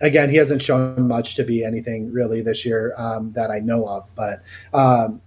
[0.00, 0.08] Yep.
[0.08, 3.86] Again, he hasn't shown much to be anything really this year um, that I know
[3.86, 5.20] of, but um,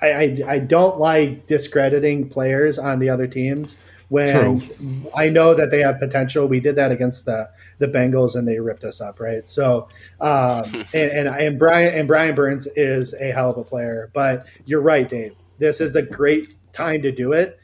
[0.00, 3.76] I, I, I, don't like discrediting players on the other teams
[4.14, 5.10] when True.
[5.12, 6.46] I know that they have potential.
[6.46, 9.48] We did that against the the Bengals and they ripped us up, right?
[9.48, 9.88] So,
[10.20, 10.62] um,
[10.94, 14.80] and, and, and Brian and Brian Burns is a hell of a player, but you're
[14.80, 15.34] right, Dave.
[15.58, 17.58] This is the great time to do it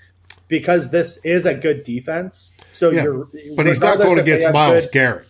[0.49, 2.59] because this is a good defense.
[2.73, 5.29] So yeah, you're, but he's not going against Myles good, Garrett.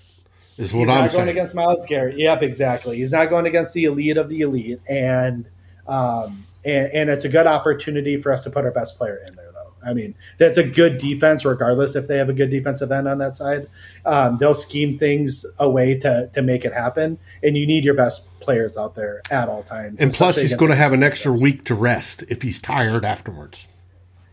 [0.56, 1.24] Is what I'm not saying.
[1.24, 2.16] going against Myles Garrett.
[2.16, 2.96] Yep, exactly.
[2.96, 5.46] He's not going against the elite of the elite, and
[5.86, 9.34] um, and, and it's a good opportunity for us to put our best player in
[9.34, 9.49] there.
[9.82, 13.08] Though I mean, that's a good defense, regardless if they have a good defensive end
[13.08, 13.68] on that side.
[14.04, 18.28] Um, they'll scheme things away to to make it happen, and you need your best
[18.40, 20.02] players out there at all times.
[20.02, 23.66] And plus, he's going to have an extra week to rest if he's tired afterwards.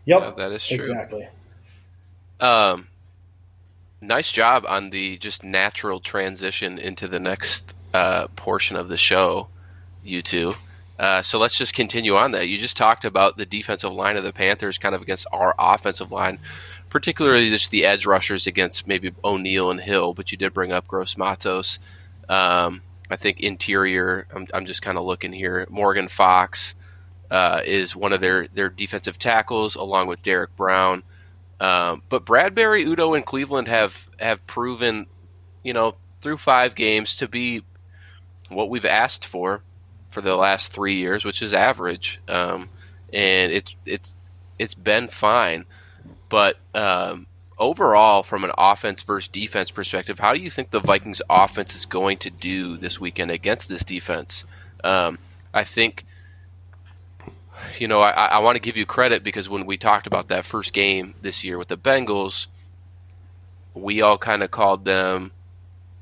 [0.05, 0.77] Yep, yeah, that is true.
[0.77, 1.27] Exactly.
[2.39, 2.87] Um,
[4.01, 9.47] nice job on the just natural transition into the next uh, portion of the show,
[10.03, 10.53] you two.
[10.99, 12.47] Uh, so let's just continue on that.
[12.47, 16.11] You just talked about the defensive line of the Panthers kind of against our offensive
[16.11, 16.39] line,
[16.89, 20.87] particularly just the edge rushers against maybe O'Neill and Hill, but you did bring up
[20.87, 21.77] Gross Matos.
[22.27, 25.67] Um, I think interior, I'm, I'm just kind of looking here.
[25.69, 26.73] Morgan Fox,
[27.29, 31.03] uh, is one of their their defensive tackles, along with Derrick Brown.
[31.59, 35.07] Um, but Bradbury, Udoh, and Cleveland have have proven,
[35.63, 37.63] you know, through five games to be
[38.49, 39.61] what we've asked for
[40.09, 42.69] for the last three years, which is average, um,
[43.13, 44.15] and it's it's
[44.59, 45.65] it's been fine.
[46.29, 51.21] But um, overall, from an offense versus defense perspective, how do you think the Vikings
[51.29, 54.45] offense is going to do this weekend against this defense?
[54.83, 55.19] Um,
[55.53, 56.05] I think,
[57.79, 60.45] you know, I, I want to give you credit because when we talked about that
[60.45, 62.47] first game this year with the Bengals,
[63.73, 65.31] we all kind of called them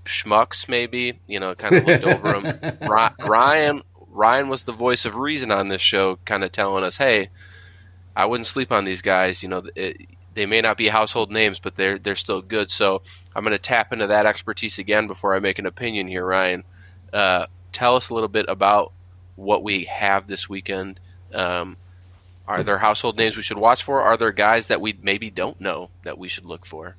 [0.06, 1.20] schmucks, maybe.
[1.28, 3.15] You know, kind of looked over them.
[3.26, 3.82] Ryan
[4.15, 7.30] Ryan was the voice of reason on this show, kind of telling us, "Hey,
[8.15, 9.43] I wouldn't sleep on these guys.
[9.43, 13.01] You know, it, they may not be household names, but they're they're still good." So
[13.36, 16.63] I'm going to tap into that expertise again before I make an opinion here, Ryan.
[17.12, 18.93] Uh, tell us a little bit about
[19.36, 20.99] what we have this weekend.
[21.34, 21.75] Um,
[22.47, 24.01] are there household names we should watch for?
[24.01, 26.95] Are there guys that we maybe don't know that we should look for?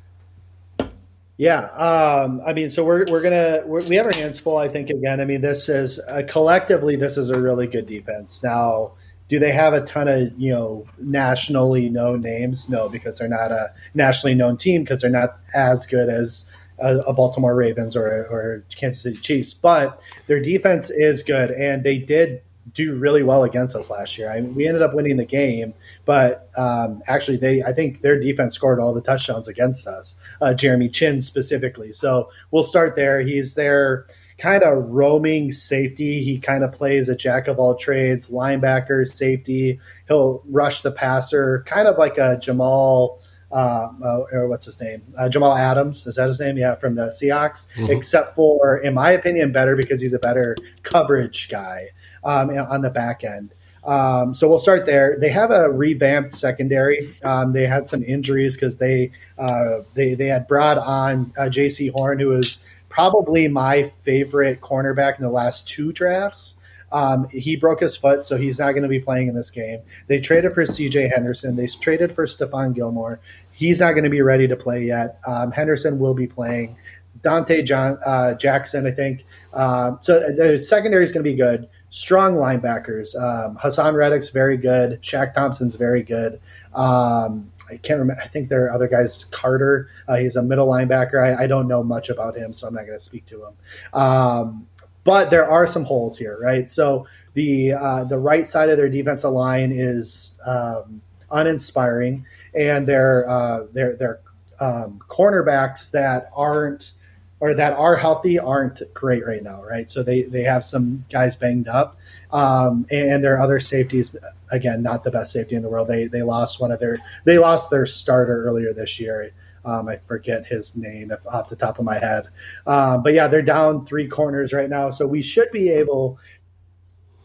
[1.38, 4.56] Yeah, um, I mean, so we're we're gonna we're, we have our hands full.
[4.56, 5.20] I think again.
[5.20, 8.42] I mean, this is uh, collectively this is a really good defense.
[8.42, 8.92] Now,
[9.28, 12.70] do they have a ton of you know nationally known names?
[12.70, 16.98] No, because they're not a nationally known team because they're not as good as a,
[17.00, 19.52] a Baltimore Ravens or or Kansas City Chiefs.
[19.52, 22.40] But their defense is good, and they did
[22.72, 24.30] do really well against us last year.
[24.30, 25.74] I mean, we ended up winning the game,
[26.04, 30.16] but um, actually, they I think their defense scored all the touchdowns against us.
[30.40, 31.92] Uh, Jeremy Chinn specifically.
[31.92, 33.20] So we'll start there.
[33.20, 34.06] He's their
[34.38, 36.22] kind of roaming safety.
[36.22, 39.80] He kind of plays a jack of all trades, linebacker, safety.
[40.08, 43.20] He'll rush the passer, kind of like a Jamal.
[43.52, 45.00] Uh, uh, or what's his name?
[45.16, 46.58] Uh, Jamal Adams is that his name?
[46.58, 47.72] Yeah, from the Seahawks.
[47.76, 47.92] Mm-hmm.
[47.92, 51.90] Except for, in my opinion, better because he's a better coverage guy
[52.26, 53.54] um, on the back end.
[53.84, 55.16] Um, so we'll start there.
[55.20, 57.16] They have a revamped secondary.
[57.22, 61.92] Um, they had some injuries because they uh, they they had brought on uh, Jaycee
[61.92, 66.58] Horn, who is probably my favorite cornerback in the last two drafts.
[66.92, 69.80] Um, he broke his foot, so he's not going to be playing in this game.
[70.06, 71.08] They traded for C.J.
[71.08, 71.56] Henderson.
[71.56, 73.20] They traded for Stephon Gilmore.
[73.50, 75.18] He's not going to be ready to play yet.
[75.26, 76.76] Um, Henderson will be playing.
[77.22, 79.24] Donte John uh, Jackson, I think.
[79.52, 83.16] Uh, so the secondary is going to be good strong linebackers.
[83.16, 85.00] Um, Haason Reddick's very good.
[85.00, 86.40] Shaq Thompson's very good.
[86.74, 88.20] Um, I can't remember.
[88.22, 89.24] I think there are other guys.
[89.24, 91.24] Carter, uh, he's a middle linebacker.
[91.24, 93.54] I, I, don't know much about him, so I'm not going to speak to him.
[93.94, 94.66] Um,
[95.04, 96.68] but there are some holes here, right?
[96.68, 103.26] So the uh, the right side of their defensive line is um, uninspiring, and their
[103.26, 104.20] uh, their their
[104.60, 106.92] um, cornerbacks that aren't
[107.40, 109.90] or that are healthy aren't great right now, right?
[109.90, 111.98] So they they have some guys banged up,
[112.32, 114.16] um, and their other safeties
[114.50, 115.88] again not the best safety in the world.
[115.88, 119.30] They they lost one of their they lost their starter earlier this year.
[119.64, 122.28] Um, I forget his name off the top of my head,
[122.66, 124.90] um, but yeah, they're down three corners right now.
[124.90, 126.18] So we should be able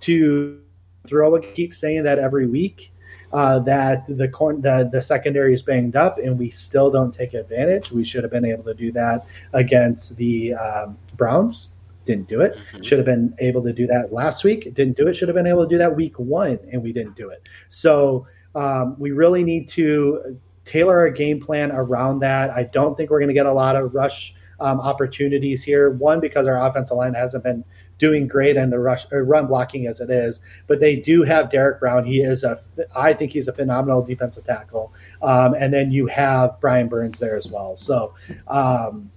[0.02, 0.60] to
[1.08, 1.36] throw.
[1.36, 2.91] a keep saying that every week
[3.34, 7.34] uh, that the, corn, the the secondary is banged up and we still don't take
[7.34, 7.92] advantage.
[7.92, 11.70] We should have been able to do that against the um, Browns.
[12.06, 12.56] Didn't do it.
[12.56, 12.82] Mm-hmm.
[12.82, 14.74] Should have been able to do that last week.
[14.74, 15.16] Didn't do it.
[15.16, 17.48] Should have been able to do that week one, and we didn't do it.
[17.68, 22.50] So um, we really need to tailor our game plan around that.
[22.52, 25.92] I don't think we're going to get a lot of rush um, opportunities here.
[25.92, 27.64] One because our offensive line hasn't been
[28.02, 30.42] doing great and the rush uh, run blocking as it is.
[30.68, 32.04] But they do have Derrick Brown.
[32.04, 32.60] He is a,
[32.94, 34.94] I think he's a phenomenal defensive tackle.
[35.22, 37.78] Um, and then you have Brian Burns there as well.
[37.78, 38.14] So.
[38.50, 39.12] Um,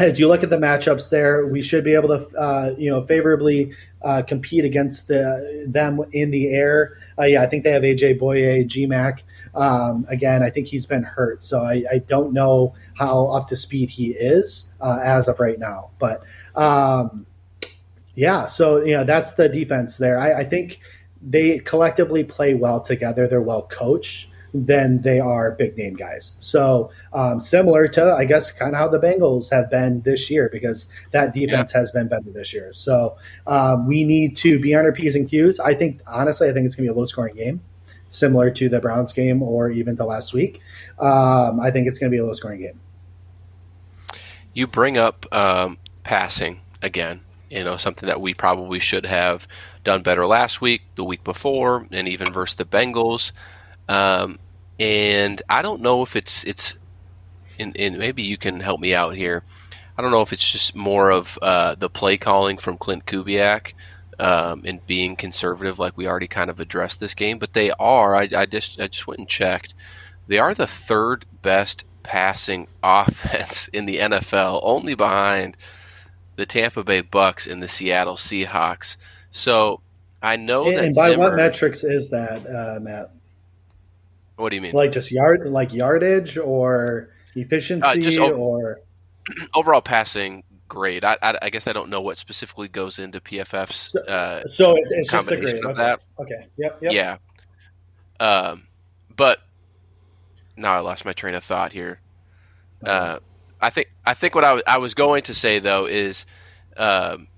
[0.00, 3.02] as you look at the matchups there, we should be able to, uh, you know,
[3.02, 6.96] favorably uh, compete against the, them in the air.
[7.18, 9.22] Uh, yeah, I think they have AJ Bouye, GMAC.
[9.56, 13.56] Um, again, I think he's been hurt, so I, I, don't know how up to
[13.56, 15.90] speed he is uh, as of right now.
[15.98, 16.22] But
[16.54, 17.26] um,
[18.18, 20.18] yeah, so you know that's the defense there.
[20.18, 20.80] I, I think
[21.22, 23.28] they collectively play well together.
[23.28, 26.34] They're well coached than they are big name guys.
[26.40, 30.48] So um, similar to, I guess, kind of how the Bengals have been this year
[30.50, 31.78] because that defense yeah.
[31.78, 32.72] has been better this year.
[32.72, 35.60] So um, we need to be on our p's and q's.
[35.60, 37.60] I think honestly, I think it's going to be a low scoring game,
[38.08, 40.60] similar to the Browns game or even to last week.
[40.98, 42.80] Um, I think it's going to be a low scoring game.
[44.54, 49.46] You bring up um, passing again you know, something that we probably should have
[49.84, 53.32] done better last week, the week before, and even versus the Bengals.
[53.88, 54.38] Um,
[54.78, 56.74] and I don't know if it's it's,
[57.58, 59.42] and, maybe you can help me out here.
[59.96, 63.72] I don't know if it's just more of uh, the play calling from Klint Kubiak
[64.20, 67.38] um, and being conservative, like we already kind of addressed this game.
[67.38, 68.14] But they are.
[68.14, 69.74] I, I just I just went and checked.
[70.28, 75.56] They are the third best passing offense in the NFL, only behind
[76.38, 78.96] the Tampa Bay Bucks and the Seattle Seahawks.
[79.32, 79.80] So
[80.22, 80.84] I know and, that.
[80.84, 83.10] And by Zimmer, what metrics is that, uh, Matt?
[84.36, 84.72] What do you mean?
[84.72, 88.78] Like just yard, like yardage, or efficiency uh, or
[89.54, 91.04] overall passing grade.
[91.04, 93.96] I, I, I, guess I don't know what specifically goes into PFF's.
[93.96, 95.64] Uh, so, it's, it's just the grade.
[95.64, 95.74] Okay.
[95.74, 96.00] That.
[96.20, 96.46] okay.
[96.56, 96.82] Yep.
[96.82, 96.92] Yep.
[96.92, 97.16] Yeah.
[98.20, 98.68] Um,
[99.16, 99.40] but
[100.56, 102.00] now I lost my train of thought here.
[102.86, 103.18] Uh,
[103.60, 106.26] I think I think what I, w- I was going to say though is,
[106.76, 107.28] um,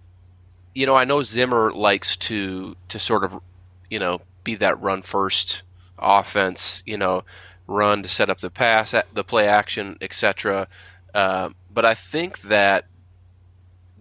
[0.74, 3.40] you know, I know Zimmer likes to to sort of,
[3.88, 5.62] you know, be that run first
[5.98, 6.82] offense.
[6.86, 7.24] You know,
[7.66, 10.68] run to set up the pass, the play action, etc.
[11.14, 12.86] Uh, but I think that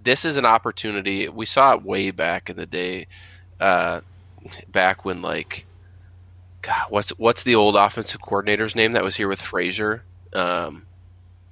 [0.02, 1.30] this is an opportunity.
[1.30, 3.08] We saw it way back in the day,
[3.60, 4.02] uh,
[4.68, 5.66] back when like,
[6.62, 10.04] God, what's what's the old offensive coordinator's name that was here with Frazier?
[10.34, 10.86] Um,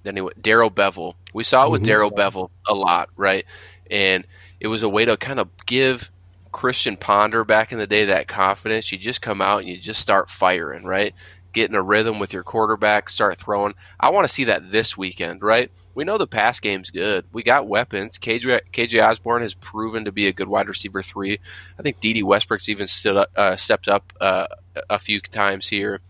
[0.06, 1.14] anyway, Darrell Bevell.
[1.34, 1.88] We saw it with mm-hmm.
[1.88, 3.46] Darrell Bevell a lot, right?
[3.90, 4.26] And
[4.60, 6.12] it was a way to kind of give
[6.52, 8.92] Christian Ponder back in the day that confidence.
[8.92, 11.14] You just come out and you just start firing, right?
[11.54, 13.74] Get in a rhythm with your quarterback, start throwing.
[14.00, 15.72] I want to see that this weekend, right?
[15.96, 17.26] We know the pass game's good.
[17.32, 18.20] We got weapons.
[18.20, 21.40] KJ, KJ Osborn has proven to be a good wide receiver three.
[21.80, 24.48] I think Dede Westbrook's even stood up, uh, stepped up uh,
[24.90, 26.02] a few times here.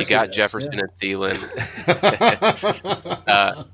[0.00, 0.80] You got Jefferson yeah.
[0.80, 1.38] and Thielen.
[3.28, 3.64] uh,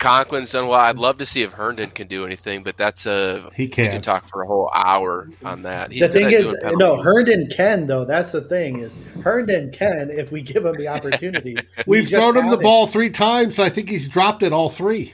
[0.00, 0.80] Conklin's done well.
[0.80, 4.00] I'd love to see if Herndon can do anything, but that's a he can't can
[4.00, 5.92] talk for a whole hour on that.
[5.92, 8.06] He's the thing is, no, Herndon can though.
[8.06, 11.56] That's the thing is Herndon can if we give him the opportunity.
[11.86, 13.58] We've we thrown him the ball three times.
[13.58, 15.12] And I think he's dropped it all three.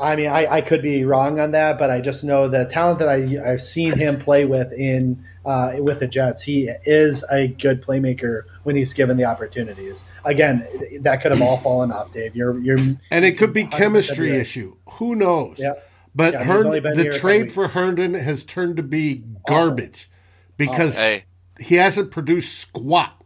[0.00, 3.00] I mean, I, I could be wrong on that, but I just know the talent
[3.00, 6.42] that I, I've seen him play with in uh, with the Jets.
[6.42, 10.04] He is a good playmaker when he's given the opportunities.
[10.24, 10.66] Again,
[11.00, 12.34] that could have all fallen off, Dave.
[12.34, 14.76] You're you're and it could be chemistry issue.
[14.92, 15.58] Who knows?
[15.58, 15.74] Yeah.
[16.14, 20.56] But yeah, Herndon, the trade for Herndon has turned to be garbage Awful.
[20.56, 21.20] because Awful.
[21.60, 23.16] he hasn't produced squat.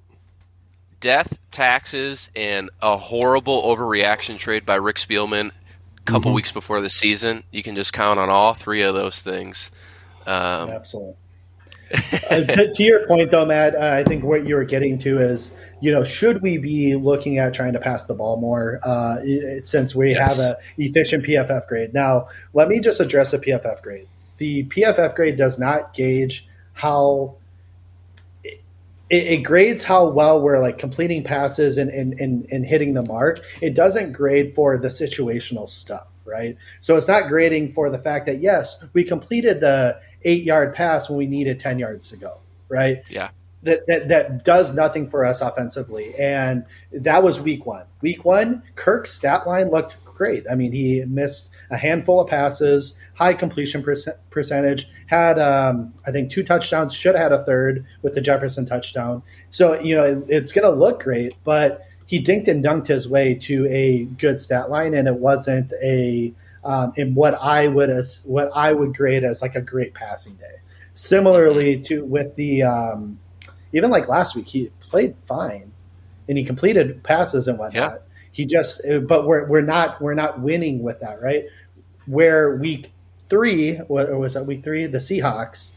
[1.01, 5.53] Death, taxes, and a horrible overreaction trade by Rick Spielman a
[6.05, 6.37] couple mm-hmm.
[6.37, 7.45] weeks before the season.
[7.51, 9.71] You can just count on all three of those things.
[10.27, 11.17] Um, Absolutely
[12.31, 15.19] uh, to, to, your point, though, Matt, uh, I think what you were getting to
[15.19, 19.17] is, you know, should we be looking at trying to pass the ball more uh,
[19.63, 20.19] since we yes.
[20.19, 21.93] have a efficient PFF grade?
[21.93, 24.09] Now, let me just address the PFF grade.
[24.39, 27.37] The PFF grade does not gauge how
[29.11, 33.03] it, it, grades how well we're like completing passes and, and, and, and hitting the
[33.03, 33.45] mark.
[33.61, 36.57] It doesn't grade for the situational stuff right?
[36.81, 41.09] So it's not grading for the fact that yes, we completed the eight yard pass
[41.09, 42.39] when we needed 10 yards to go,
[42.69, 43.03] right?
[43.09, 43.31] Yeah.
[43.63, 46.15] That, that, that does nothing for us offensively.
[46.19, 47.87] And that was week one.
[48.03, 50.45] Week one, Kirk's stat line looked great.
[50.51, 53.85] I mean, he missed a handful of passes, high completion
[54.31, 58.65] percentage, had, um, I think, two touchdowns, should have had a third with the Jefferson
[58.65, 59.23] touchdown.
[59.51, 63.09] So, you know, it, it's going to look great, but he dinked and dunked his
[63.09, 66.33] way to a good stat line, and it wasn't a
[66.65, 70.35] um, in what I would as what I would grade as like a great passing
[70.35, 70.57] day.
[70.95, 73.19] Similarly to with the um,
[73.73, 75.73] even like last week, he played fine
[76.29, 77.93] and he completed passes and whatnot.
[77.93, 77.99] Yeah.
[78.31, 81.45] He just, but we're we're not we're not winning with that, right?
[82.07, 82.91] Where week
[83.29, 84.87] three, what was that week three?
[84.87, 85.73] The Seahawks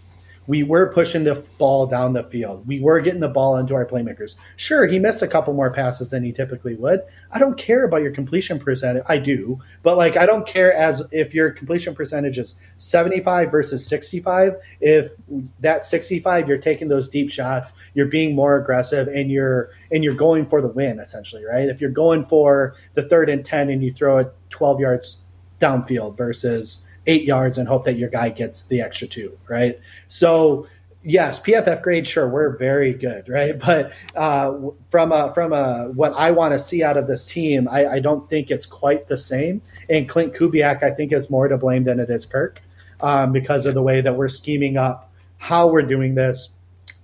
[0.47, 2.65] we were pushing the ball down the field.
[2.65, 4.37] We were getting the ball into our playmakers.
[4.55, 7.01] Sure, he missed a couple more passes than he typically would.
[7.31, 9.03] I don't care about your completion percentage.
[9.07, 13.85] I do, but like I don't care as if your completion percentage is 75 versus
[13.85, 14.55] 65.
[14.79, 15.11] If
[15.59, 20.15] that 65 you're taking those deep shots, you're being more aggressive and you're and you're
[20.15, 21.67] going for the win essentially, right?
[21.67, 25.21] If you're going for the third and 10 and you throw it 12 yards
[25.59, 29.79] downfield versus eight yards and hope that your guy gets the extra two, right?
[30.07, 30.67] So
[31.03, 33.57] yes, PFF grade, sure, we're very good, right?
[33.65, 37.67] But uh, from a from a what I want to see out of this team,
[37.69, 39.61] I, I, don't think it's quite the same.
[39.89, 42.61] And Klint Kubiak, I think, is more to blame than it is Kirk
[43.01, 46.49] um, because of the way that we're scheming up how we're doing this.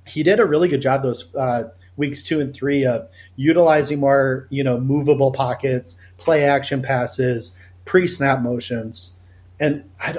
[0.05, 1.65] He did a really good job those uh,
[1.97, 7.55] weeks two and three of utilizing more, you know, movable pockets, play action passes,
[7.86, 9.17] pre snap motions
[9.59, 10.17] and I,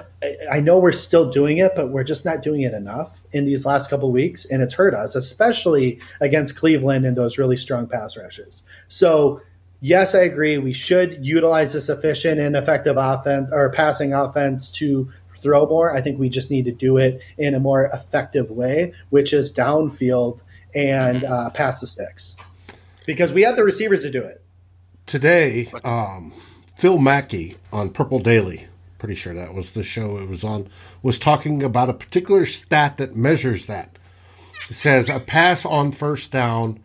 [0.51, 3.67] I know we're still doing it, but we're just not doing it enough in these
[3.67, 8.17] last couple weeks, and it's hurt us, especially against Cleveland and those really strong pass
[8.17, 8.63] rushes.
[8.89, 9.43] So,
[9.81, 10.57] yes, I agree.
[10.57, 15.95] We should utilize this efficient and effective offense or passing offense to throw more.
[15.95, 19.53] I think we just need to do it in a more effective way, which is
[19.53, 20.43] downfield
[20.75, 21.33] and mm-hmm.
[21.33, 22.37] uh, pass the sticks,
[23.05, 24.41] because we have the receivers to do it.
[25.07, 26.33] Today, um,
[26.75, 28.69] Phil Mackey on Purple Daily
[29.05, 30.67] pretty sure that was the show it was on,
[31.03, 33.99] was talking about a particular stat that measures that.
[34.71, 36.81] It says a pass on first down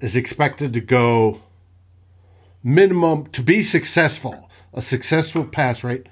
[0.00, 1.42] is expected to go
[2.64, 6.08] minimum to be successful, a successful pass rate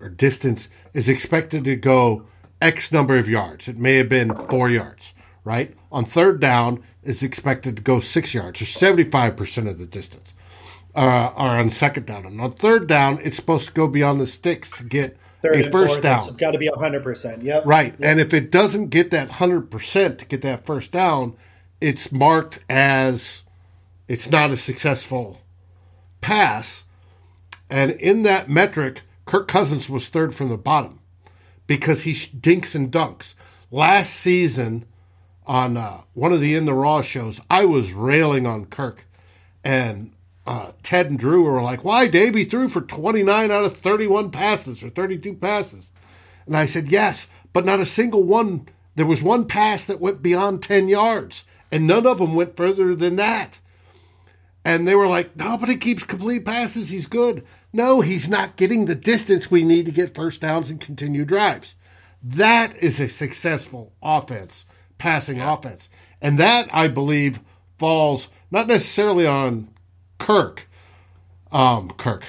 [0.00, 2.24] or distance is expected to go
[2.62, 3.68] X number of yards.
[3.68, 5.12] It may have been four yards,
[5.44, 5.74] right?
[5.92, 10.32] On third down, is expected to go six yards, or 75% of the distance,
[10.94, 12.26] uh, or on second down.
[12.26, 15.70] And on third down, it's supposed to go beyond the sticks to get third a
[15.70, 16.28] first fourth, down.
[16.28, 17.42] It's got to be 100%.
[17.42, 17.66] Yep.
[17.66, 17.92] Right.
[17.92, 18.00] Yep.
[18.02, 21.36] And if it doesn't get that 100% to get that first down,
[21.80, 23.44] it's marked as
[24.08, 25.40] it's not a successful
[26.20, 26.84] pass.
[27.70, 31.00] And in that metric, Kirk Cousins was third from the bottom
[31.66, 33.34] because he dinks and dunks.
[33.70, 34.86] Last season,
[35.48, 39.06] on uh, one of the In the Raw shows, I was railing on Kirk,
[39.64, 40.12] and
[40.48, 44.82] uh, Ted and Drew were like, "Why, Davey threw for 29 out of 31 passes
[44.82, 45.92] or 32 passes?"
[46.46, 48.66] And I said, "Yes, but not a single one.
[48.94, 52.94] There was one pass that went beyond 10 yards, and none of them went further
[52.94, 53.60] than that."
[54.64, 56.88] And they were like, "No, but he keeps complete passes.
[56.88, 60.80] He's good." No, he's not getting the distance we need to get first downs and
[60.80, 61.74] continue drives.
[62.22, 64.64] That is a successful offense
[64.96, 65.52] passing yeah.
[65.52, 65.90] offense.
[66.22, 67.40] And that, I believe,
[67.78, 69.68] falls not necessarily on
[70.18, 70.68] Kirk,
[71.52, 72.24] um, Kirk,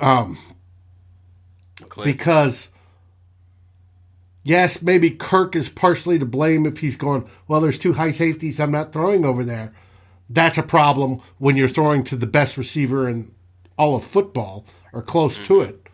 [0.00, 0.38] um,
[2.02, 2.68] because
[4.42, 8.58] yes, maybe Kirk is partially to blame if he's going, well, there's two high safeties
[8.58, 9.72] I'm not throwing over there.
[10.30, 13.32] That's a problem when you're throwing to the best receiver in
[13.76, 15.44] all of football or close mm-hmm.
[15.44, 15.86] to it.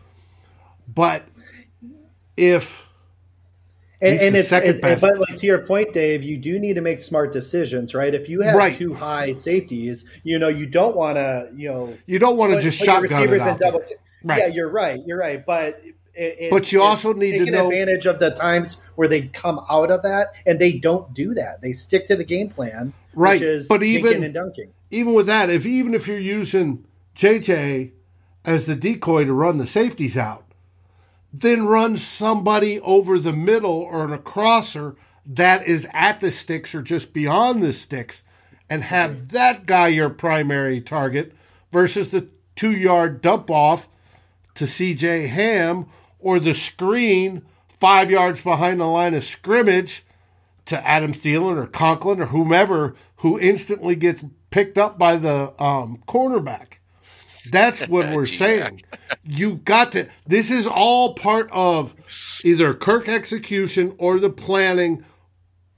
[0.87, 1.27] But
[2.37, 2.84] if
[4.01, 6.99] and, and it's it, but like to your point, Dave, you do need to make
[6.99, 8.13] smart decisions, right?
[8.13, 8.77] If you have right.
[8.77, 12.61] two high safeties, you know you don't want to, you know, you don't want to
[12.61, 13.81] just shotgun receivers it double.
[14.23, 14.39] Right.
[14.39, 14.99] Yeah, you're right.
[15.05, 15.81] You're right, but.
[16.17, 19.91] It, but you also need to know advantage of the times where they come out
[19.91, 21.61] of that, and they don't do that.
[21.61, 23.33] They stick to the game plan, right?
[23.33, 24.71] Which is but even and dunking.
[24.91, 26.85] Even with that, if even if you're using
[27.17, 27.91] JJ
[28.45, 30.44] as the decoy to run the safeties out,
[31.41, 36.81] then run somebody over the middle or a crosser that is at the sticks or
[36.81, 38.23] just beyond the sticks
[38.69, 41.33] and have that guy your primary target
[41.71, 43.89] versus the two yard dump off
[44.53, 45.87] to CJ Ham
[46.19, 50.03] or the screen five yards behind the line of scrimmage
[50.65, 56.01] to Adam Thielen or Conklin or whomever who instantly gets picked up by the um,
[56.07, 56.75] cornerback.
[57.51, 58.81] That's what we're saying.
[59.23, 60.07] You got to.
[60.27, 61.93] This is all part of
[62.43, 65.03] either Kirk execution or the planning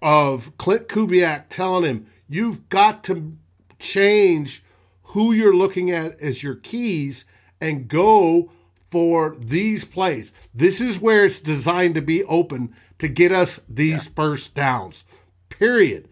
[0.01, 3.35] of Klint Kubiak telling him you've got to
[3.79, 4.63] change
[5.03, 7.25] who you're looking at as your keys
[7.61, 8.51] and go
[8.91, 10.33] for these plays.
[10.53, 14.11] This is where it's designed to be open to get us these yeah.
[14.15, 15.03] first downs.
[15.49, 16.07] Period.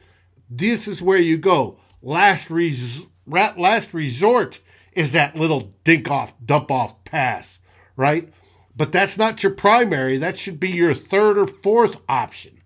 [0.50, 1.78] This is where you go.
[2.02, 4.60] Last res- last resort
[4.96, 7.60] is that little dink off, dump off pass,
[7.96, 8.32] right?
[8.76, 10.18] But that's not your primary.
[10.18, 12.62] That should be your third or fourth option.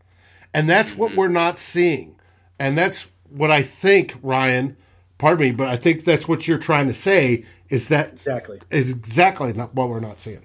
[0.53, 1.19] And that's what mm-hmm.
[1.19, 2.15] we're not seeing.
[2.57, 4.75] And that's what I think, Ryan,
[5.17, 8.89] pardon me, but I think that's what you're trying to say is that exactly is
[8.91, 10.41] exactly not what we're not seeing.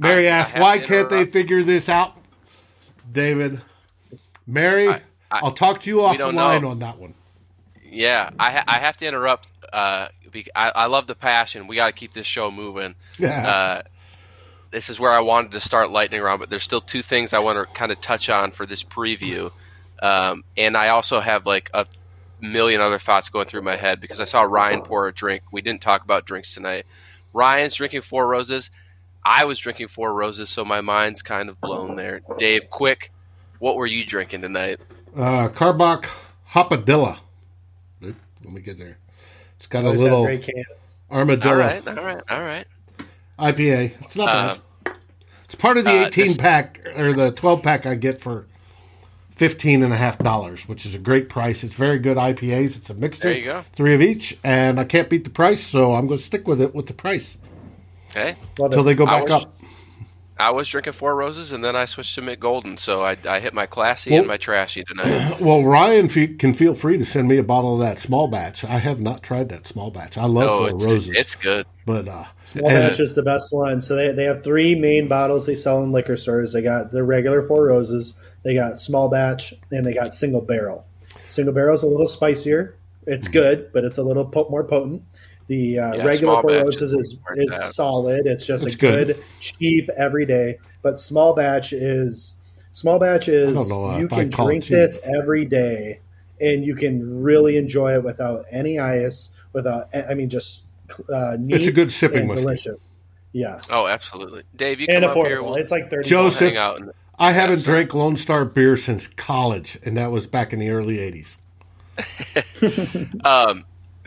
[0.00, 2.16] Mary I, asked, I why can't they figure this out?
[3.12, 3.60] David,
[4.46, 4.88] Mary,
[5.30, 7.14] I, will talk to you offline on that one.
[7.84, 10.08] Yeah, I, ha- I have to interrupt uh,
[10.54, 11.66] I, I love the passion.
[11.66, 12.94] We got to keep this show moving.
[13.20, 13.82] Uh,
[14.70, 17.38] this is where I wanted to start lightning round, but there's still two things I
[17.38, 19.50] want to kind of touch on for this preview.
[20.00, 21.86] Um, and I also have like a
[22.40, 25.42] million other thoughts going through my head because I saw Ryan pour a drink.
[25.52, 26.84] We didn't talk about drinks tonight.
[27.32, 28.70] Ryan's drinking four roses.
[29.24, 32.20] I was drinking four roses, so my mind's kind of blown there.
[32.36, 33.10] Dave, quick,
[33.58, 34.80] what were you drinking tonight?
[35.16, 36.06] Uh, Karbach
[36.50, 37.18] Hopadillo.
[38.00, 38.14] Let
[38.44, 38.98] me get there.
[39.58, 40.24] It's got a little
[41.10, 41.52] armadillo.
[41.52, 42.64] All right, all right, all right.
[43.40, 43.92] IPA.
[44.02, 44.96] It's not uh, bad.
[45.46, 48.46] It's part of the uh, 18 this, pack or the 12 pack I get for
[49.34, 51.64] fifteen and a half dollars, which is a great price.
[51.64, 52.76] It's very good IPAs.
[52.76, 53.30] It's a mixture.
[53.30, 53.64] There you go.
[53.72, 56.60] Three of each, and I can't beat the price, so I'm going to stick with
[56.60, 57.38] it with the price.
[58.10, 58.36] Okay.
[58.60, 59.57] Until they go back was, up.
[60.38, 63.40] I was drinking Four Roses, and then I switched to Mich Golden, so I, I
[63.40, 65.40] hit my classy well, and my trashy tonight.
[65.40, 68.64] Well, Ryan can feel free to send me a bottle of that small batch.
[68.64, 70.18] I have not tried that small batch.
[70.18, 71.16] I love Four it's, Roses.
[71.16, 73.80] It's good, but uh, small and, batch is the best one.
[73.80, 76.52] So they they have three main bottles they sell in liquor stores.
[76.52, 80.86] They got the regular Four Roses, they got small batch, and they got single barrel.
[81.26, 82.76] Single barrel is a little spicier.
[83.06, 83.32] It's mm-hmm.
[83.32, 85.02] good, but it's a little po- more potent.
[85.48, 88.26] The uh, yeah, regular Four Roses is is solid.
[88.26, 90.58] It's just it's a good, good, cheap, everyday.
[90.82, 92.40] But small batch is
[92.72, 96.00] small batch is you can drink this every day,
[96.40, 100.64] and you can really enjoy it without any ice Without, I mean, just
[101.12, 102.44] uh, it's a good sipping whiskey.
[102.44, 102.92] delicious.
[103.32, 103.70] Yes.
[103.72, 104.78] Oh, absolutely, Dave.
[104.78, 105.24] You and come affordable.
[105.24, 106.08] Up here, we'll it's like thirty.
[106.08, 106.54] Joseph,
[107.18, 110.98] I haven't drank Lone Star beer since college, and that was back in the early
[110.98, 111.38] '80s.
[113.24, 113.64] um,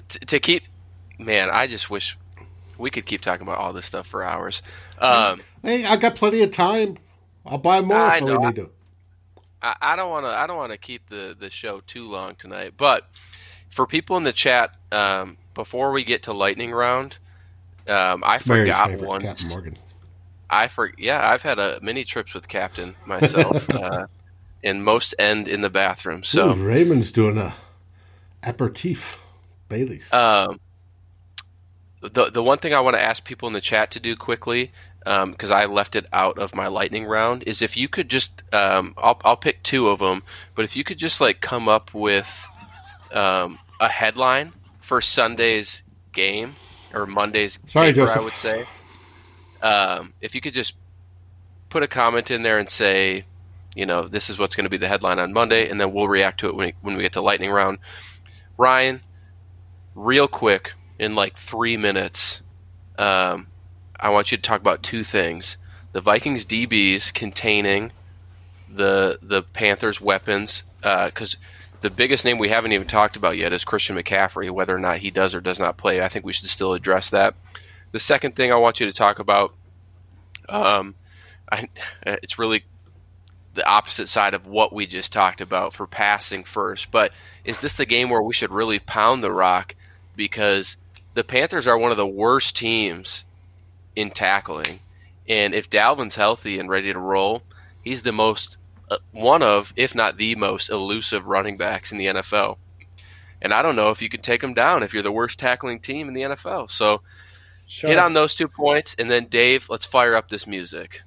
[0.08, 0.64] t- to keep,
[1.26, 2.18] man, I just wish
[2.78, 4.62] we could keep talking about all this stuff for hours.
[5.00, 6.98] Um, hey, I got plenty of time.
[7.46, 8.40] I'll buy more I if know.
[8.40, 8.70] we need to.
[9.62, 10.32] I, I don't want to.
[10.32, 12.74] I don't want to keep the the show too long tonight.
[12.78, 13.08] But
[13.70, 17.18] for people in the chat, um, before we get to lightning round,
[17.88, 19.22] um, I it's forgot one.
[19.22, 19.78] Captain Morgan.
[20.50, 24.08] I for yeah, I've had a many trips with Captain myself, uh,
[24.64, 26.24] and most end in the bathroom.
[26.24, 27.54] So Ooh, Raymond's doing a
[28.44, 29.20] aperitif,
[29.70, 30.12] Bailey's.
[30.12, 30.60] Um,
[32.02, 34.72] the the one thing I want to ask people in the chat to do quickly,
[35.00, 38.44] because um, I left it out of my lightning round, is if you could just,
[38.54, 40.24] um, I'll I'll pick two of them,
[40.56, 42.48] but if you could just like come up with
[43.14, 46.56] um, a headline for Sunday's game
[46.94, 48.18] or Monday's Sorry, paper, Joseph.
[48.18, 48.66] I would say.
[49.62, 50.76] Um, if you could just
[51.70, 53.26] put a comment in there and say,
[53.76, 56.08] you know, this is what's going to be the headline on Monday, and then we'll
[56.08, 57.78] react to it when we, when we get to lightning round.
[58.58, 59.02] Ryan,
[59.96, 62.42] real quick, in like three minutes,
[62.98, 63.48] um,
[64.00, 65.58] I want you to talk about two things:
[65.92, 67.92] the Vikings DBs containing
[68.74, 71.36] the the Panthers weapons, because.
[71.36, 71.38] Uh,
[71.82, 74.52] the biggest name we haven't even talked about yet is Christian McCaffrey.
[74.52, 77.10] Whether or not he does or does not play, I think we should still address
[77.10, 77.34] that.
[77.92, 79.56] The second thing I want you to talk about,
[80.48, 80.94] um,
[81.52, 81.70] I,
[82.06, 82.66] it's really
[83.56, 86.92] the opposite side of what we just talked about for passing first.
[86.92, 89.74] But is this the game where we should really pound the rock?
[90.16, 90.78] Because
[91.14, 93.26] the Panthers are one of the worst teams
[93.96, 94.80] in tackling.
[95.28, 97.44] And if Dalvin's healthy and ready to roll,
[97.84, 98.58] he's the most
[98.90, 102.58] uh, one of, if not the most elusive running backs in the NFL.
[103.42, 105.80] And I don't know if you could take him down if you're the worst tackling
[105.80, 106.70] team in the NFL.
[106.70, 107.02] So
[107.66, 107.90] sure.
[107.90, 111.02] hit on those two points, and then Dave, let's fire up this music.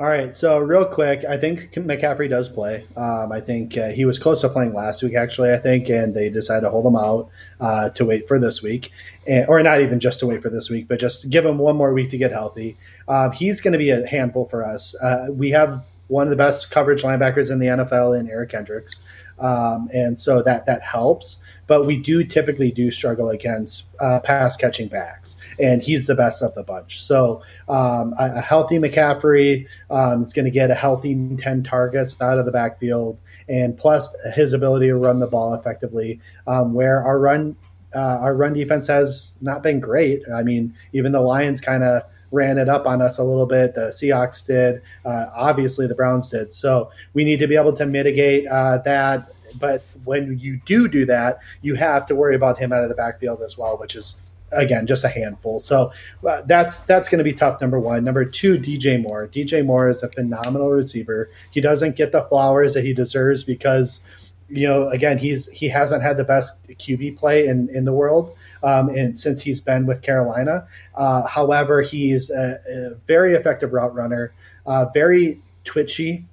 [0.00, 2.84] All right, so real quick, I think McCaffrey does play.
[2.96, 5.52] Um, I think uh, he was close to playing last week, actually.
[5.52, 7.30] I think, and they decided to hold him out
[7.60, 8.90] uh, to wait for this week,
[9.24, 11.76] and, or not even just to wait for this week, but just give him one
[11.76, 12.76] more week to get healthy.
[13.06, 14.96] Uh, he's going to be a handful for us.
[15.00, 19.00] Uh, we have one of the best coverage linebackers in the NFL in Eric Kendricks.
[19.38, 21.38] Um, and so that that helps.
[21.66, 26.42] But we do typically do struggle against uh, pass catching backs, and he's the best
[26.42, 27.02] of the bunch.
[27.02, 32.16] So um, a, a, healthy McCaffrey um, is going to get a healthy ten targets
[32.20, 36.20] out of the backfield, and plus his ability to run the ball effectively.
[36.46, 37.56] Um, where our run
[37.94, 40.22] uh, our run defense has not been great.
[40.32, 42.02] I mean, even the Lions kind of
[42.34, 43.74] ran it up on us a little bit.
[43.74, 44.82] The Seahawks did.
[45.04, 46.52] Uh, obviously, the Browns did.
[46.52, 49.30] So we need to be able to mitigate uh, that.
[49.60, 52.96] But when you do do that, you have to worry about him out of the
[52.96, 54.20] backfield as well, which is
[54.50, 55.60] again just a handful.
[55.60, 55.92] So
[56.26, 57.60] uh, that's that's going to be tough.
[57.60, 58.04] Number one.
[58.04, 59.28] Number two, DJ Moore.
[59.28, 61.30] DJ Moore is a phenomenal receiver.
[61.52, 64.00] He doesn't get the flowers that he deserves because
[64.48, 68.36] you know again he's he hasn't had the best QB play in in the world
[68.64, 70.66] um, and since he's been with Carolina.
[70.94, 74.32] Uh, however, he's a, a, very effective route runner,
[74.66, 76.24] uh, very twitchy.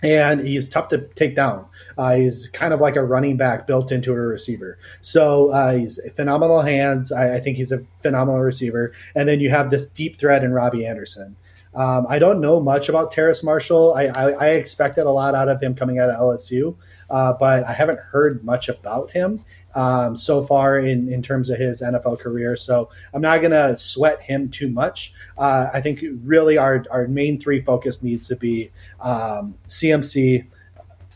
[0.00, 1.66] And he's tough to take down.
[1.96, 4.78] Uh, he's kind of like a running back built into a receiver.
[5.02, 7.10] So uh, he's phenomenal hands.
[7.10, 8.92] I, I think he's a phenomenal receiver.
[9.16, 11.34] And then you have this deep threat in Robbie Anderson.
[11.74, 13.94] Um, I don't know much about Terrace Marshall.
[13.94, 16.74] I, I, I, expected a lot out of him coming out of LSU,
[17.10, 19.44] uh, but I haven't heard much about him
[19.74, 22.56] um, so far in, in terms of his NFL career.
[22.56, 25.12] So I'm not going to sweat him too much.
[25.36, 30.46] Uh, I think really our, our main three focus needs to be um, CMC.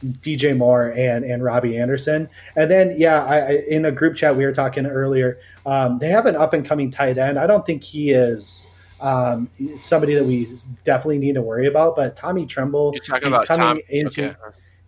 [0.05, 4.37] DJ Moore and and Robbie Anderson, and then yeah, I, I, in a group chat
[4.37, 5.39] we were talking earlier.
[5.65, 7.39] Um, they have an up and coming tight end.
[7.39, 8.69] I don't think he is
[9.03, 10.49] um, somebody that we
[10.85, 11.97] definitely need to worry about.
[11.97, 14.31] But Tommy Tremble, he's coming Tom, into.
[14.31, 14.37] Okay.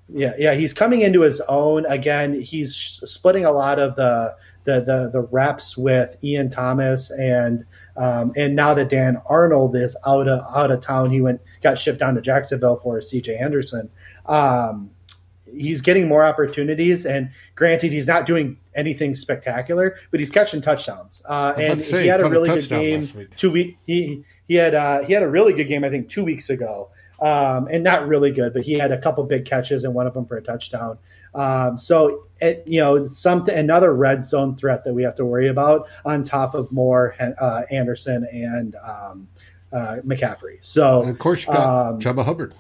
[0.09, 2.41] Yeah, yeah, he's coming into his own again.
[2.41, 7.65] He's splitting a lot of the the the, the reps with Ian Thomas and
[7.97, 11.79] um, and now that Dan Arnold is out of out of town, he went got
[11.79, 13.37] shipped down to Jacksonville for C.J.
[13.37, 13.91] Anderson.
[14.27, 14.91] Um,
[15.57, 21.23] he's getting more opportunities, and granted, he's not doing anything spectacular, but he's catching touchdowns.
[21.27, 23.79] Uh, and say, he had a really good game two week.
[23.87, 26.91] He he had uh, he had a really good game, I think, two weeks ago
[27.21, 30.15] um, and not really good, but he had a couple big catches and one of
[30.15, 30.99] them for a touchdown.
[31.35, 35.49] Um, so it, you know, something another red zone threat that we have to worry
[35.49, 39.29] about on top of Moore uh, Anderson and um,
[39.73, 40.63] uh, McCaffrey.
[40.65, 42.55] So and of course you got um, Chuba Hubbard.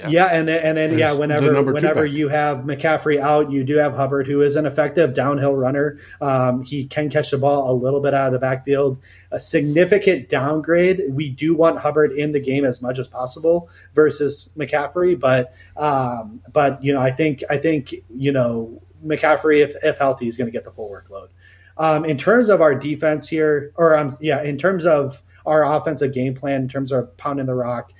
[0.00, 0.08] Yeah.
[0.08, 3.76] yeah, and then and then yeah, whenever the whenever you have McCaffrey out, you do
[3.76, 5.98] have Hubbard, who is an effective downhill runner.
[6.22, 8.98] Um, he can catch the ball a little bit out of the backfield.
[9.30, 11.02] A significant downgrade.
[11.10, 16.40] We do want Hubbard in the game as much as possible versus McCaffrey, but um,
[16.50, 20.46] but you know, I think I think you know McCaffrey, if if healthy, is going
[20.46, 21.28] to get the full workload.
[21.76, 26.12] Um, in terms of our defense here, or um, yeah, in terms of our offensive
[26.12, 27.92] game plan, in terms of pounding the rock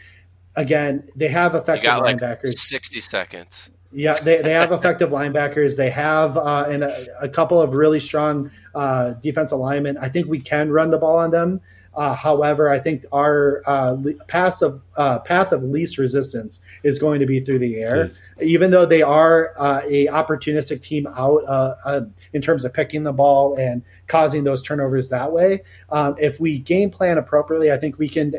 [0.60, 2.44] again, they have effective linebackers.
[2.44, 3.70] Like Sixty seconds.
[3.92, 5.76] Yeah, they, they have effective linebackers.
[5.76, 9.98] They have uh, and a, a, couple of really strong uh, defense alignment.
[10.00, 11.60] I think we can run the ball on them.
[11.94, 13.96] Uh, however, I think our uh,
[14.28, 18.12] path of uh, path of least resistance is going to be through the air
[18.42, 22.00] even though they are uh, a opportunistic team out uh, uh,
[22.32, 25.62] in terms of picking the ball and causing those turnovers that way.
[25.90, 28.34] Um, if we game plan appropriately, I think we can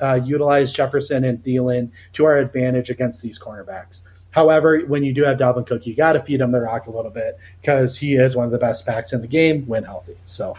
[0.00, 4.02] uh, utilize Jefferson and Thielen to our advantage against these cornerbacks.
[4.32, 6.90] However, when you do have Dalvin Cook, you got to feed him the rock a
[6.90, 10.16] little bit because he is one of the best backs in the game when healthy.
[10.24, 10.56] So,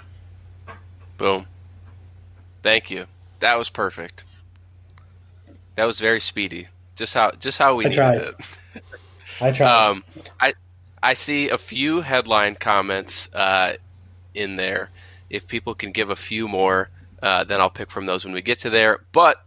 [1.18, 1.46] boom.
[2.62, 3.08] Thank you.
[3.40, 4.26] That was perfect.
[5.76, 6.68] That was very speedy.
[6.96, 8.22] Just how just how we I needed tried.
[8.22, 8.36] it.
[9.42, 9.68] I try.
[9.68, 10.04] Um,
[10.40, 10.54] I
[11.02, 13.74] I see a few headline comments uh,
[14.34, 14.92] in there.
[15.30, 16.90] If people can give a few more,
[17.22, 19.04] uh, then I'll pick from those when we get to there.
[19.12, 19.44] But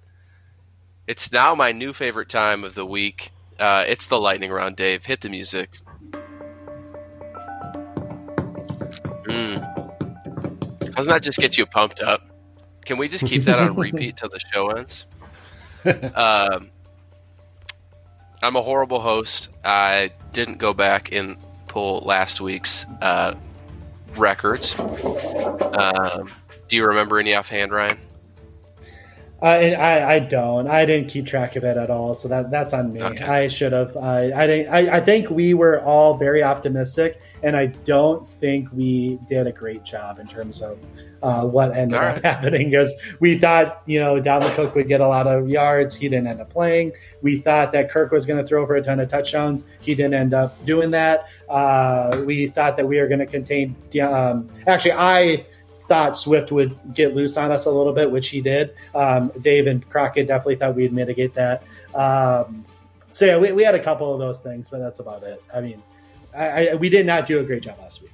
[1.07, 3.31] it's now my new favorite time of the week.
[3.59, 4.77] Uh, it's the lightning round.
[4.77, 5.71] Dave, hit the music.
[9.25, 9.75] Mm.
[10.95, 12.23] Doesn't that just get you pumped up?
[12.85, 15.07] Can we just keep that on repeat till the show ends?
[16.15, 16.71] Um,
[18.45, 19.49] I'm a horrible host.
[19.65, 21.37] I didn't go back and
[21.67, 23.35] pull last week's uh,
[24.17, 24.79] records.
[24.79, 26.31] Um,
[26.69, 27.99] do you remember any offhand, Ryan?
[29.45, 30.67] I, I, I don't.
[30.69, 33.03] I didn't keep track of it at all, so that that's on me.
[33.03, 33.25] Okay.
[33.25, 33.95] I should have.
[33.95, 38.71] I I, didn't, I I think we were all very optimistic, and I don't think
[38.73, 40.79] we did a great job in terms of
[41.23, 42.25] uh, what ended all up right.
[42.25, 42.71] happening.
[42.71, 45.95] Because we thought, you know, Dalvin Cook would get a lot of yards.
[45.95, 46.93] He didn't end up playing.
[47.21, 49.67] We thought that Kirk was going to throw for a ton of touchdowns.
[49.81, 51.29] He didn't end up doing that.
[51.51, 53.77] Uh, we thought that we were going to contain.
[54.01, 55.45] Um, actually, I
[55.87, 58.75] thought Swift would get loose on us a little bit, which he did.
[58.95, 61.63] Um, Dave and Crockett definitely thought we'd mitigate that.
[61.95, 62.65] Um,
[63.11, 65.43] so yeah, we, we, had a couple of those things, but that's about it.
[65.55, 65.83] I mean,
[66.37, 68.11] I, I, we did not do a great job last week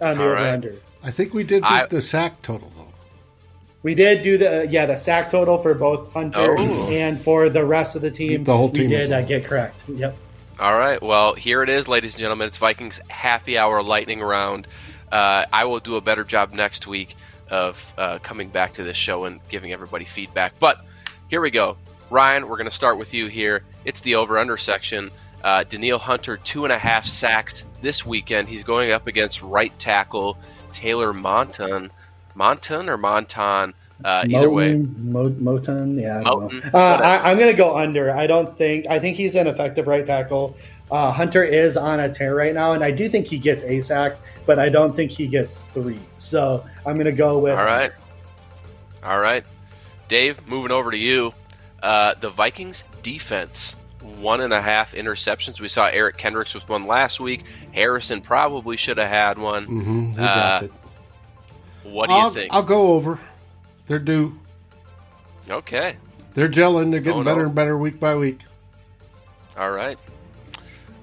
[0.00, 0.76] on the over under.
[1.02, 2.86] I think we did beat I, the sack total though.
[3.82, 6.88] We did do the yeah the sack total for both Hunter oh.
[6.88, 8.44] and for the rest of the team.
[8.44, 8.90] The whole team.
[8.90, 9.82] We did uh, get correct.
[9.88, 10.16] Yep.
[10.60, 11.02] All right.
[11.02, 12.46] Well, here it is, ladies and gentlemen.
[12.46, 14.68] It's Vikings happy hour lightning round.
[15.12, 17.14] Uh, I will do a better job next week
[17.50, 20.58] of uh, coming back to this show and giving everybody feedback.
[20.58, 20.84] But
[21.28, 21.76] here we go.
[22.10, 23.62] Ryan, we're going to start with you here.
[23.84, 25.10] It's the over under section.
[25.44, 28.48] Uh, Danielle Hunter, two and a half sacks this weekend.
[28.48, 30.38] He's going up against right tackle
[30.72, 31.90] Taylor Monton.
[32.34, 33.74] Monton or Monton?
[34.04, 36.22] Uh, either way, Mo- Moton, yeah.
[36.26, 38.10] I uh, am going to go under.
[38.10, 38.86] I don't think.
[38.88, 40.56] I think he's an effective right tackle.
[40.92, 43.80] Uh, Hunter is on a tear right now, and I do think he gets a
[43.80, 45.98] sack, but I don't think he gets three.
[46.18, 47.58] So I'm going to go with.
[47.58, 47.92] All right.
[49.02, 49.42] All right.
[50.08, 51.32] Dave, moving over to you.
[51.82, 55.62] Uh, the Vikings defense, one and a half interceptions.
[55.62, 57.44] We saw Eric Kendricks with one last week.
[57.72, 59.66] Harrison probably should have had one.
[59.66, 60.68] Mm-hmm, uh,
[61.84, 62.52] what do I'll, you think?
[62.52, 63.18] I'll go over.
[63.86, 64.38] They're due.
[65.48, 65.96] Okay.
[66.34, 66.90] They're gelling.
[66.90, 68.40] They're getting better and better week by week.
[69.56, 69.98] All right.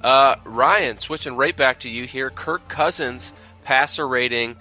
[0.04, 2.30] Uh, Ryan, switching right back to you here.
[2.30, 3.34] Kirk Cousins
[3.64, 4.56] passer rating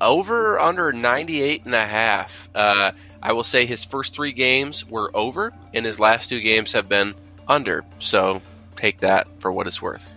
[0.00, 2.48] over under 98 and a half.
[2.54, 6.72] Uh, I will say his first three games were over, and his last two games
[6.72, 7.14] have been
[7.46, 7.84] under.
[7.98, 8.40] So
[8.76, 10.12] take that for what it's worth.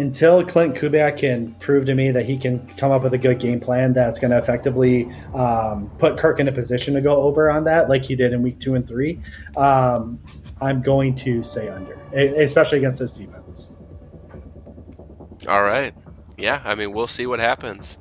[0.00, 3.38] Until Klint Kubiak can prove to me that he can come up with a good
[3.38, 7.50] game plan that's going to effectively um, put Kirk in a position to go over
[7.50, 9.20] on that, like he did in week two and three,
[9.58, 10.18] um,
[10.62, 13.72] I'm going to say under, especially against this defense.
[15.46, 15.94] All right.
[16.38, 17.98] Yeah, I mean, we'll see what happens.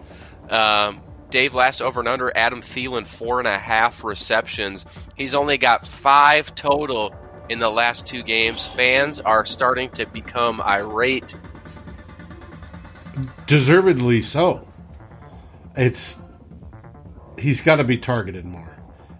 [0.49, 4.85] Um, Dave, last over and under, Adam Thielen, four and a half receptions.
[5.17, 7.13] He's only got five total
[7.49, 8.65] in the last two games.
[8.65, 11.35] Fans are starting to become irate.
[13.47, 14.67] Deservedly so.
[15.75, 16.19] It's
[17.37, 18.77] he's got to be targeted more,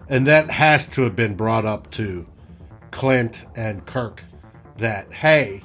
[0.07, 2.27] and that has to have been brought up to
[2.91, 4.23] Klint and Kirk
[4.77, 5.61] that, hey,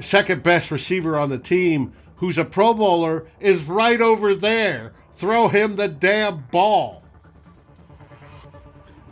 [0.00, 4.92] second best receiver on the team who's a Pro Bowler is right over there.
[5.14, 7.02] Throw him the damn ball.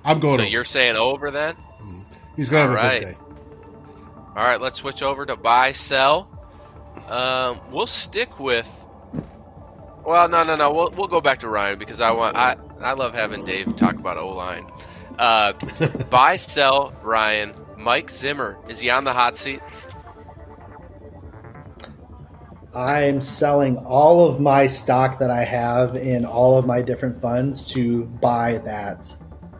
[0.04, 0.38] I'm going.
[0.38, 0.50] So over.
[0.50, 1.54] you're saying over then?
[1.54, 2.02] Mm-hmm.
[2.36, 3.02] He's going to have right.
[3.02, 3.18] a good day.
[4.36, 6.37] All right, let's switch over to buy sell.
[7.08, 8.86] Um, we'll stick with.
[10.04, 10.72] Well, no, no, no.
[10.72, 13.94] We'll, we'll go back to Ryan because I want I I love having Dave talk
[13.94, 14.70] about O line.
[15.18, 15.52] Uh,
[16.10, 17.54] buy sell Ryan.
[17.76, 19.60] Mike Zimmer is he on the hot seat?
[22.74, 27.64] I'm selling all of my stock that I have in all of my different funds
[27.72, 29.16] to buy that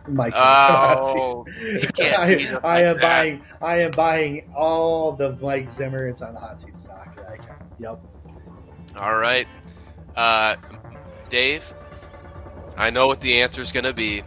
[0.09, 1.45] Mike oh,
[1.99, 7.17] I, I am buying I am buying all the Mike Zimmers on hot seat stock.
[7.29, 7.55] I can.
[7.79, 8.01] Yep.
[8.97, 9.47] All right.
[10.15, 10.55] Uh,
[11.29, 11.71] Dave,
[12.75, 14.23] I know what the answer is going to be.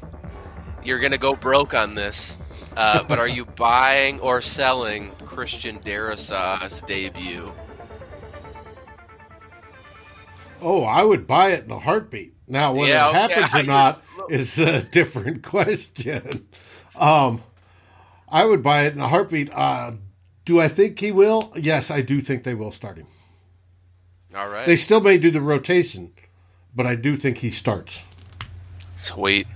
[0.85, 2.37] You're going to go broke on this.
[2.77, 7.53] Uh, but are you buying or selling Christian Darrisaw's debut?
[10.61, 12.35] Oh, I would buy it in a heartbeat.
[12.47, 16.47] Now, whether yeah, it happens or not is a different question.
[16.97, 17.43] Um,
[18.29, 19.55] I would buy it in a heartbeat.
[19.55, 19.93] Uh,
[20.45, 21.53] do I think he will?
[21.57, 23.07] Yes, I do think they will start him.
[24.35, 24.67] All right.
[24.67, 26.13] They still may do the rotation,
[26.75, 28.05] but I do think he starts.
[28.97, 29.47] Sweet.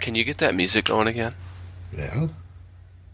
[0.00, 1.34] Can you get that music going again?
[1.96, 2.28] Yeah.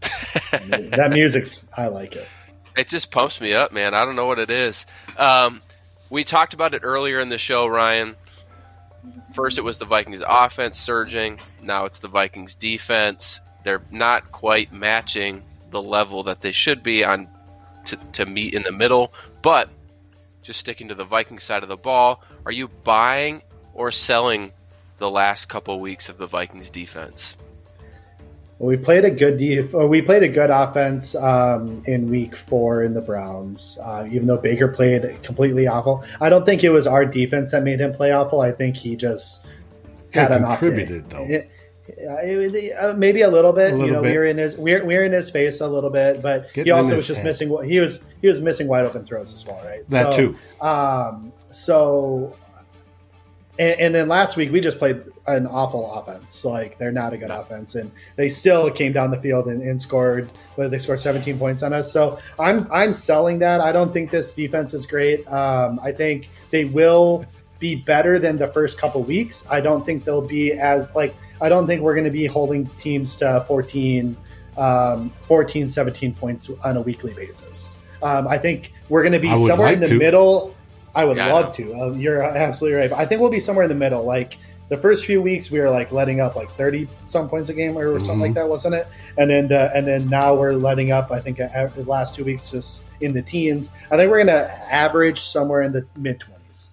[0.51, 2.27] that music's I like it.
[2.75, 3.93] It just pumps me up, man.
[3.93, 4.85] I don't know what it is.
[5.17, 5.61] Um,
[6.09, 8.15] we talked about it earlier in the show, Ryan.
[9.33, 11.39] First, it was the Vikings offense surging.
[11.61, 13.39] Now it's the Vikings defense.
[13.63, 17.27] They're not quite matching the level that they should be on
[17.85, 19.13] to, to meet in the middle.
[19.41, 19.69] But
[20.41, 23.41] just sticking to the Viking side of the ball, are you buying
[23.73, 24.53] or selling
[24.97, 27.35] the last couple weeks of the Vikings defense?
[28.59, 32.93] We played a good def- we played a good offense um, in week four in
[32.93, 33.77] the Browns.
[33.83, 37.63] Uh, even though Baker played completely awful, I don't think it was our defense that
[37.63, 38.41] made him play awful.
[38.41, 39.45] I think he just
[40.11, 40.85] had an off day.
[40.85, 41.25] Though.
[41.25, 41.51] It,
[41.87, 43.73] uh, maybe a little bit.
[43.73, 44.11] A little you know, bit.
[44.11, 46.71] we were in his we we're, in his face a little bit, but Getting he
[46.71, 47.27] also was just head.
[47.27, 47.63] missing.
[47.63, 49.87] He was he was missing wide open throws as well, right?
[49.89, 50.65] That so, too.
[50.65, 52.35] Um, so
[53.59, 56.45] and, and, then last week we just played an awful offense.
[56.45, 59.79] Like they're not a good offense, and they still came down the field and, and
[59.79, 60.31] scored.
[60.55, 61.91] What they scored 17 points on us.
[61.91, 63.61] So I'm I'm selling that.
[63.61, 65.27] I don't think this defense is great.
[65.27, 67.25] Um, I think they will
[67.59, 69.45] be better than the first couple weeks.
[69.49, 72.65] I don't think they'll be as like I don't think we're going to be holding
[72.77, 74.17] teams to 14,
[74.57, 77.79] um, 14, 17 points on a weekly basis.
[78.01, 79.97] Um, I think we're going to be somewhere like in the to.
[79.97, 80.55] middle
[80.97, 81.73] I would yeah, love to.
[81.75, 82.89] Um, you're absolutely right.
[82.89, 84.03] But I think we'll be somewhere in the middle.
[84.03, 84.39] Like
[84.69, 87.77] the first few weeks, we were like letting up like thirty some points a game
[87.77, 88.03] or mm-hmm.
[88.03, 88.87] something like that, wasn't it?
[89.17, 91.11] And then the, and then now we're letting up.
[91.11, 93.69] I think uh, the last two weeks just in the teens.
[93.91, 96.71] I think we're going to average somewhere in the mid twenties.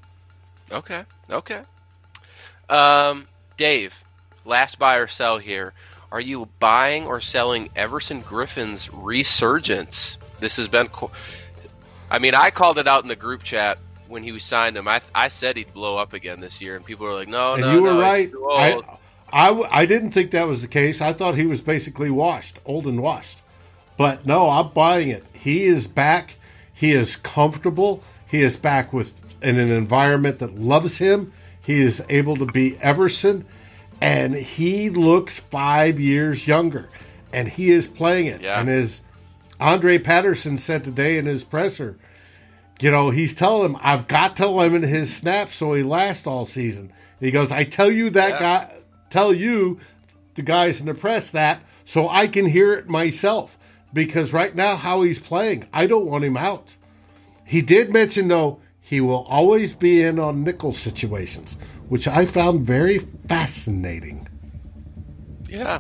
[0.72, 1.04] Okay.
[1.30, 1.60] Okay.
[2.68, 4.04] Um, Dave,
[4.44, 5.72] last buy or sell here.
[6.10, 10.18] Are you buying or selling Everson Griffen's resurgence?
[10.40, 10.88] This has been.
[10.88, 11.10] Co-
[12.10, 13.78] I mean, I called it out in the group chat
[14.14, 14.88] when he was signed him.
[14.88, 17.60] I, I said he'd blow up again this year, and people were like, "No, and
[17.60, 18.32] no, you were no, right.
[18.50, 18.80] I,
[19.30, 21.02] I, I didn't think that was the case.
[21.02, 23.42] I thought he was basically washed, old and washed.
[23.98, 25.24] But no, I'm buying it.
[25.34, 26.36] He is back.
[26.72, 28.02] He is comfortable.
[28.30, 29.12] He is back with
[29.42, 31.32] in an environment that loves him.
[31.60, 33.44] He is able to be Everson,
[34.00, 36.88] and he looks five years younger,
[37.32, 38.40] and he is playing it.
[38.40, 38.60] Yeah.
[38.60, 39.02] And as
[39.58, 41.98] Andre Patterson said today in his presser,
[42.80, 46.44] you know, he's telling him, I've got to limit his snaps so he lasts all
[46.44, 46.92] season.
[47.20, 48.38] He goes, I tell you that yeah.
[48.38, 48.76] guy,
[49.10, 49.78] tell you,
[50.34, 53.58] the guys in the press, that so I can hear it myself.
[53.92, 56.76] Because right now, how he's playing, I don't want him out.
[57.44, 61.56] He did mention, though, he will always be in on nickel situations,
[61.88, 64.28] which I found very fascinating.
[65.48, 65.78] Yeah.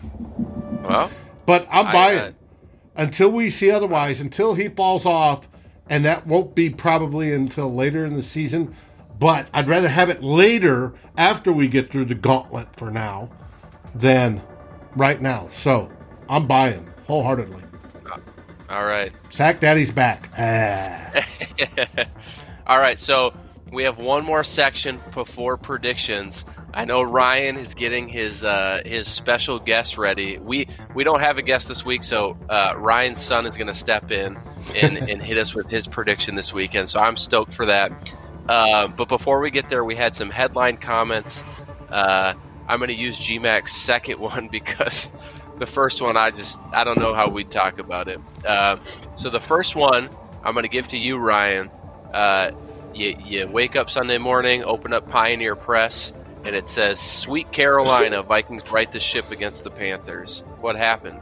[0.84, 1.10] Well,
[1.44, 2.32] but I'm buying uh,
[2.96, 5.48] until we see otherwise, until he falls off
[5.88, 8.74] and that won't be probably until later in the season.
[9.18, 13.30] But I'd rather have it later after we get through the gauntlet for now
[13.94, 14.42] than
[14.96, 15.48] right now.
[15.50, 15.90] So
[16.28, 17.62] I'm buying wholeheartedly.
[18.68, 19.12] All right.
[19.28, 20.30] Sack Daddy's back.
[20.38, 21.12] Ah.
[22.66, 22.98] All right.
[22.98, 23.34] So
[23.70, 26.44] we have one more section before predictions.
[26.74, 30.38] I know Ryan is getting his uh, his special guest ready.
[30.38, 33.74] We we don't have a guest this week, so uh, Ryan's son is going to
[33.74, 34.36] step in
[34.74, 36.90] and, and hit us with his prediction this weekend.
[36.90, 38.12] So I'm stoked for that.
[38.48, 41.44] Uh, but before we get there, we had some headline comments.
[41.90, 42.34] Uh,
[42.66, 45.08] I'm going to use GMAC's second one because
[45.58, 48.20] the first one I just I don't know how we'd talk about it.
[48.44, 48.78] Uh,
[49.14, 50.10] so the first one
[50.42, 51.70] I'm going to give to you, Ryan.
[52.12, 52.50] Uh,
[52.94, 56.12] you, you wake up Sunday morning, open up Pioneer Press
[56.44, 61.20] and it says, "Sweet Carolina, Vikings right the ship against the Panthers." What happened?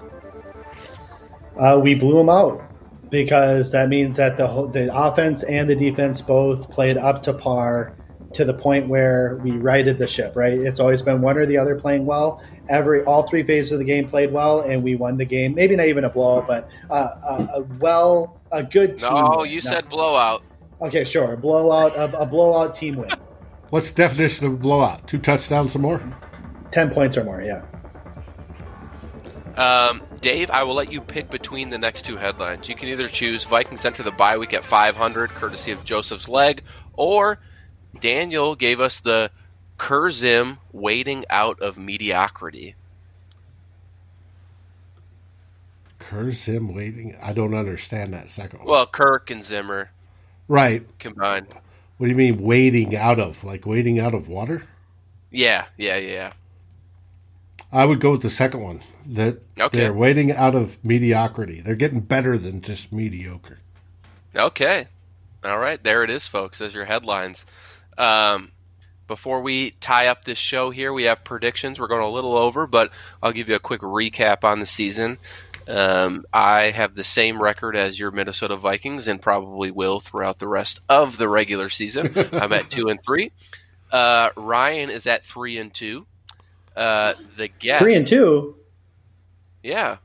[1.57, 2.62] Uh, we blew them out
[3.11, 7.95] because that means that the the offense and the defense both played up to par
[8.33, 10.35] to the point where we righted the ship.
[10.35, 12.43] Right, it's always been one or the other playing well.
[12.68, 15.55] Every all three phases of the game played well, and we won the game.
[15.55, 19.12] Maybe not even a blowout, but uh, a, a, well, a good team.
[19.12, 19.51] No, win.
[19.51, 19.70] you no.
[19.70, 20.43] said blowout.
[20.81, 23.11] Okay, sure, blowout, a, a blowout team win.
[23.73, 25.09] What's the definition of blowout?
[25.09, 25.99] Two touchdowns or more?
[26.70, 27.41] Ten points or more.
[27.41, 27.64] Yeah.
[29.57, 32.68] Um, Dave, I will let you pick between the next two headlines.
[32.68, 36.62] You can either choose Vikings enter the bye week at 500, courtesy of Joseph's leg,
[36.99, 37.39] or
[37.99, 39.31] Daniel gave us the
[39.79, 42.75] Kurzim waiting out of mediocrity.
[45.99, 47.16] Kurzim waiting?
[47.23, 48.68] I don't understand that second one.
[48.68, 49.93] Well, Kirk and Zimmer.
[50.47, 50.87] Right.
[50.99, 51.47] Combined.
[52.03, 53.44] What do you mean wading out of?
[53.44, 54.62] Like wading out of water?
[55.30, 56.32] Yeah, yeah, yeah.
[57.70, 58.80] I would go with the second one.
[59.07, 59.78] That okay.
[59.78, 61.61] they're wading out of mediocrity.
[61.61, 63.61] They're getting better than just mediocre.
[64.34, 64.88] Okay.
[65.44, 66.61] All right, there it is, folks.
[66.61, 67.46] As your headlines.
[67.96, 68.50] Um,
[69.07, 71.78] before we tie up this show here, we have predictions.
[71.78, 72.90] We're going a little over, but
[73.22, 75.18] I'll give you a quick recap on the season.
[75.68, 80.48] Um, I have the same record as your Minnesota Vikings, and probably will throughout the
[80.48, 82.12] rest of the regular season.
[82.32, 83.32] I'm at two and three.
[83.90, 86.06] Uh, Ryan is at three and two.
[86.76, 88.56] Uh, the guest three and two.
[89.62, 89.98] Yeah.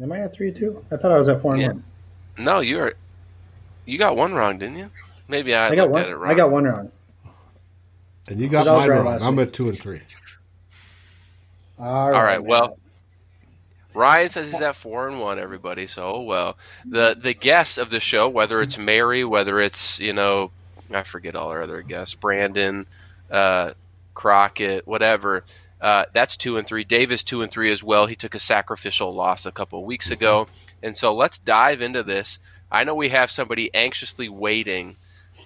[0.00, 0.84] Am I at three and two?
[0.90, 1.68] I thought I was at four and yeah.
[1.68, 1.84] one.
[2.36, 2.94] No, you're.
[3.86, 4.90] You got one wrong, didn't you?
[5.28, 6.90] Maybe I, I got one, I got one wrong.
[8.28, 9.18] And you got mine right wrong.
[9.22, 10.00] I'm at two and three.
[11.78, 12.16] All right.
[12.16, 12.78] All right well,
[13.98, 15.40] Ryan says he's at four and one.
[15.40, 16.56] Everybody, so oh well.
[16.84, 20.52] The the guests of the show, whether it's Mary, whether it's you know,
[20.94, 22.86] I forget all our other guests, Brandon,
[23.28, 23.72] uh,
[24.14, 25.44] Crockett, whatever.
[25.80, 26.84] Uh, that's two and three.
[26.84, 28.06] Davis two and three as well.
[28.06, 30.46] He took a sacrificial loss a couple of weeks ago,
[30.80, 32.38] and so let's dive into this.
[32.70, 34.94] I know we have somebody anxiously waiting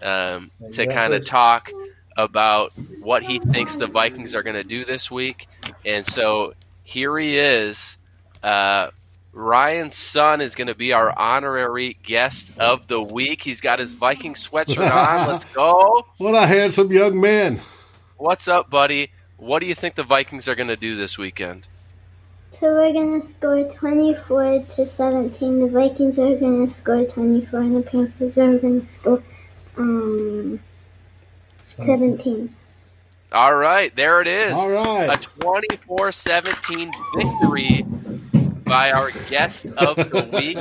[0.02, 1.70] um, to kind of talk
[2.18, 5.48] about what he thinks the Vikings are going to do this week,
[5.86, 6.52] and so
[6.84, 7.96] here he is.
[8.42, 8.90] Uh,
[9.32, 13.42] Ryan's son is going to be our honorary guest of the week.
[13.42, 15.28] He's got his Viking sweatshirt on.
[15.28, 16.06] Let's go!
[16.18, 17.60] What a handsome young man!
[18.18, 19.10] What's up, buddy?
[19.38, 21.66] What do you think the Vikings are going to do this weekend?
[22.50, 25.58] So we're going to score 24 to 17.
[25.60, 29.22] The Vikings are going to score 24 and the Panthers are going to score
[29.78, 30.60] um,
[31.62, 32.54] 17.
[33.32, 34.52] All right, there it is.
[34.52, 35.08] All right.
[35.08, 37.86] A 24-17 victory
[38.72, 40.58] by our guest of the week.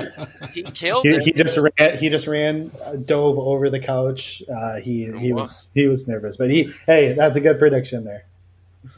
[0.54, 1.24] He killed he, it.
[1.24, 1.98] He just ran.
[1.98, 4.44] He just ran, uh, dove over the couch.
[4.54, 8.26] Uh, he he was he was nervous, but he hey, that's a good prediction there.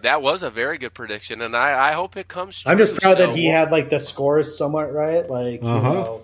[0.01, 2.71] That was a very good prediction, and I, I hope it comes true.
[2.71, 3.27] I'm just proud so.
[3.27, 5.87] that he had like the scores somewhat right, like uh-huh.
[5.87, 6.21] you know,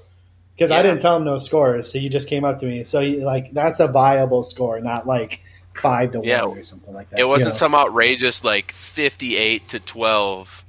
[0.55, 0.77] because yeah.
[0.77, 2.83] I didn't tell him no scores, so he just came up to me.
[2.83, 5.41] So he, like that's a viable score, not like
[5.73, 6.43] five to yeah.
[6.43, 7.19] one or something like that.
[7.19, 7.57] It wasn't you know?
[7.57, 10.63] some outrageous like fifty-eight to twelve.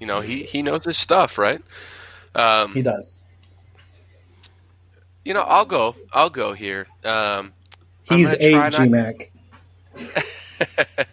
[0.00, 1.60] You know, he he knows his stuff, right?
[2.34, 3.20] Um, he does.
[5.24, 5.94] You know, I'll go.
[6.12, 6.86] I'll go here.
[7.04, 7.52] Um,
[8.04, 9.28] He's a GMAC.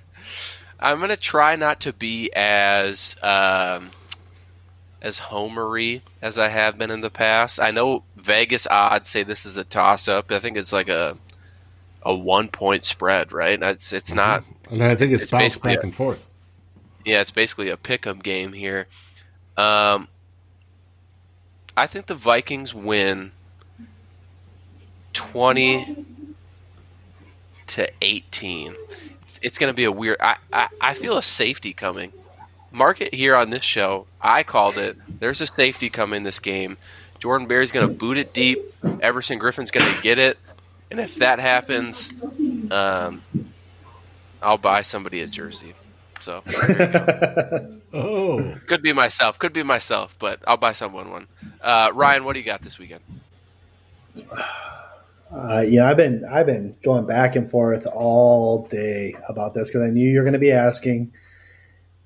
[0.80, 3.90] I'm gonna try not to be as um,
[5.02, 7.60] as homery as I have been in the past.
[7.60, 10.32] I know Vegas odds say this is a toss up.
[10.32, 11.18] I think it's like a
[12.04, 13.62] a one point spread, right?
[13.62, 14.18] It's it's mm-hmm.
[14.18, 14.44] not.
[14.70, 16.27] And I think it's, it's bounced back a, and forth.
[17.08, 18.88] Yeah, it's basically a pick 'em game here.
[19.56, 20.08] Um,
[21.76, 23.32] I think the Vikings win
[25.14, 26.06] twenty
[27.68, 28.76] to eighteen
[29.42, 30.18] it's going to be a weird.
[30.20, 32.12] I, I, I feel a safety coming.
[32.72, 34.08] Mark it here on this show.
[34.22, 34.98] I called it.
[35.20, 36.78] There's a safety coming this game.
[37.20, 38.60] Jordan Berry's going to boot it deep.
[39.02, 40.38] Everson Griffen's going to get it.
[40.92, 42.14] And if that happens,
[42.72, 43.22] um,
[44.42, 45.74] I'll buy somebody a jersey.
[46.20, 46.44] So,
[47.94, 51.28] oh, could be myself, could be myself, but I'll buy someone one.
[51.62, 53.02] Uh, Ryan, what do you got this weekend?
[55.32, 59.84] Uh, yeah, I've been I've been going back and forth all day about this because
[59.84, 61.12] I knew you were going to be asking,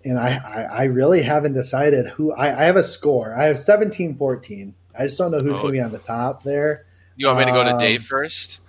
[0.03, 3.35] and I, I, I really haven't decided who I, I have a score.
[3.35, 4.73] I have 17-14.
[4.97, 5.61] I just don't know who's oh.
[5.61, 6.85] going to be on the top there.
[7.15, 8.59] You want me to go to Dave um, first?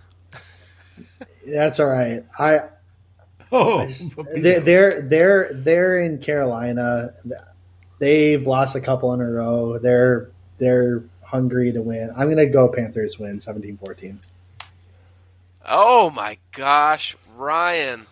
[1.46, 2.24] That's all right.
[2.38, 2.60] I
[3.52, 7.14] oh, just, they're, they're they're they're in Carolina.
[7.98, 9.78] They've lost a couple in a row.
[9.78, 12.10] They're they're hungry to win.
[12.16, 14.18] I'm going to go Panthers win 17-14.
[15.66, 18.06] Oh my gosh, Ryan.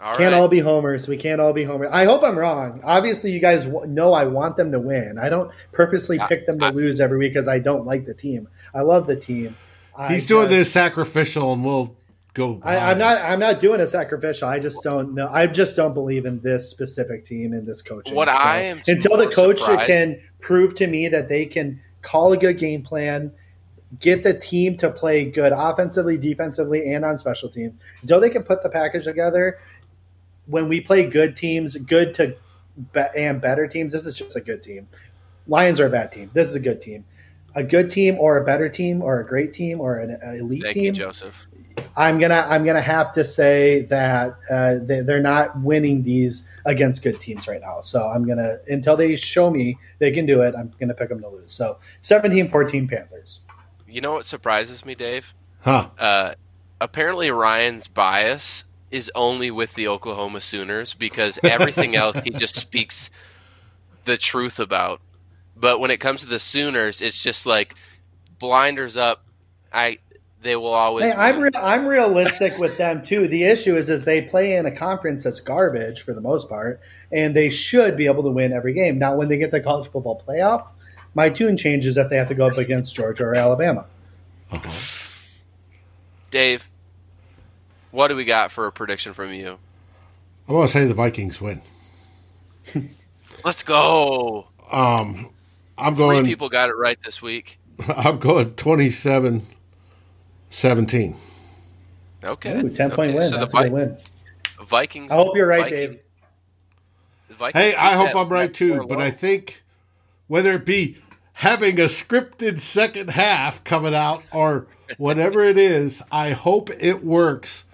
[0.00, 0.40] All can't right.
[0.40, 1.08] all be homers.
[1.08, 1.88] We can't all be homers.
[1.90, 2.82] I hope I'm wrong.
[2.84, 5.16] Obviously, you guys know I want them to win.
[5.18, 8.12] I don't purposely pick them to I, lose every week because I don't like the
[8.12, 8.48] team.
[8.74, 9.56] I love the team.
[10.08, 11.96] He's I doing just, this sacrificial, and we'll
[12.34, 12.60] go.
[12.62, 13.20] I, am not.
[13.22, 14.48] I'm not doing a sacrificial.
[14.48, 15.28] I just don't know.
[15.32, 18.14] I just don't believe in this specific team and this coaching.
[18.14, 19.86] What so, I am until the coach surprised.
[19.86, 23.32] can prove to me that they can call a good game plan
[24.00, 27.78] get the team to play good offensively, defensively, and on special teams.
[28.02, 29.58] Until they can put the package together,
[30.46, 32.36] when we play good teams, good to
[32.92, 34.88] be- and better teams, this is just a good team.
[35.46, 36.30] Lions are a bad team.
[36.32, 37.04] This is a good team.
[37.54, 40.74] A good team or a better team or a great team or an elite Thank
[40.74, 40.84] team.
[40.86, 41.46] You, Joseph.
[41.96, 47.02] I'm gonna I'm gonna have to say that uh, they, they're not winning these against
[47.02, 47.80] good teams right now.
[47.80, 50.54] So I'm gonna until they show me they can do it.
[50.56, 51.52] I'm gonna pick them to lose.
[51.52, 53.40] So 17-14 Panthers.
[53.88, 55.34] You know what surprises me, Dave?
[55.60, 55.88] Huh?
[55.98, 56.34] Uh,
[56.80, 63.10] apparently Ryan's bias is only with the Oklahoma Sooners because everything else he just speaks
[64.04, 65.00] the truth about.
[65.56, 67.74] But when it comes to the Sooners, it's just like
[68.38, 69.24] blinders up.
[69.72, 69.98] I
[70.44, 71.06] they will always.
[71.06, 73.26] Hey, I'm re- I'm realistic with them too.
[73.26, 76.80] The issue is is they play in a conference that's garbage for the most part,
[77.10, 78.98] and they should be able to win every game.
[78.98, 80.70] Now, when they get the college football playoff,
[81.14, 83.86] my tune changes if they have to go up against Georgia or Alabama.
[84.52, 84.70] Uh-huh.
[86.30, 86.68] Dave,
[87.90, 89.58] what do we got for a prediction from you?
[90.46, 91.62] I want to say the Vikings win.
[93.44, 94.48] Let's go.
[94.70, 95.30] Um,
[95.78, 96.24] I'm going.
[96.24, 97.58] Three people got it right this week.
[97.88, 99.46] I'm going 27
[100.54, 101.16] 17.
[102.22, 102.60] Okay.
[102.60, 103.18] Ooh, 10 point okay.
[103.18, 103.28] win.
[103.28, 103.98] So That's the Vi- a win.
[104.62, 105.12] Vikings.
[105.12, 105.98] I hope you're right, Viking,
[107.38, 107.52] Dave.
[107.52, 109.62] Hey, I hope I'm right too, but I think
[110.28, 110.96] whether it be
[111.34, 117.64] having a scripted second half coming out or whatever it is, I hope it works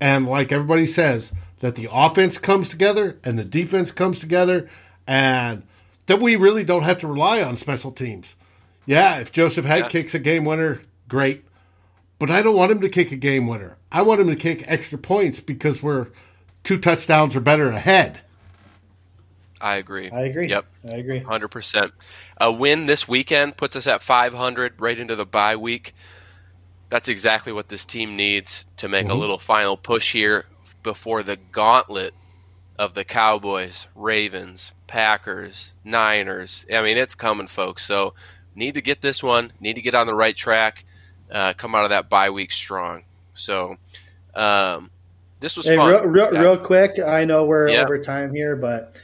[0.00, 4.68] and like everybody says, that the offense comes together and the defense comes together
[5.06, 5.62] and
[6.06, 8.36] that we really don't have to rely on special teams.
[8.84, 9.88] Yeah, if Joseph Head yeah.
[9.88, 11.44] kicks a game winner, great.
[12.18, 13.76] But I don't want him to kick a game winner.
[13.90, 16.08] I want him to kick extra points because we're
[16.62, 18.20] two touchdowns or better ahead.
[19.60, 20.10] I agree.
[20.10, 20.48] I agree.
[20.48, 20.66] Yep.
[20.92, 21.20] I agree.
[21.20, 21.92] 100%.
[22.38, 25.94] A win this weekend puts us at 500 right into the bye week
[26.94, 29.16] that's exactly what this team needs to make mm-hmm.
[29.16, 30.44] a little final push here
[30.84, 32.14] before the gauntlet
[32.78, 36.64] of the Cowboys, Ravens, Packers, Niners.
[36.72, 37.84] I mean, it's coming, folks.
[37.84, 38.14] So,
[38.54, 40.84] need to get this one, need to get on the right track,
[41.30, 43.02] uh, come out of that bye week strong.
[43.34, 43.76] So,
[44.34, 44.90] um,
[45.40, 45.90] this was hey, fun.
[45.90, 46.40] Real, real, yeah.
[46.40, 47.82] real, quick, I know we're yeah.
[47.82, 49.00] over time here, but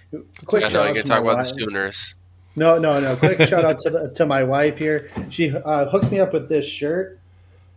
[0.46, 1.48] quick yeah, shout out to talk about wife.
[1.48, 2.14] the Sooners.
[2.56, 3.16] No, no, no.
[3.16, 5.08] Quick shout out to the, to my wife here.
[5.28, 7.20] She uh, hooked me up with this shirt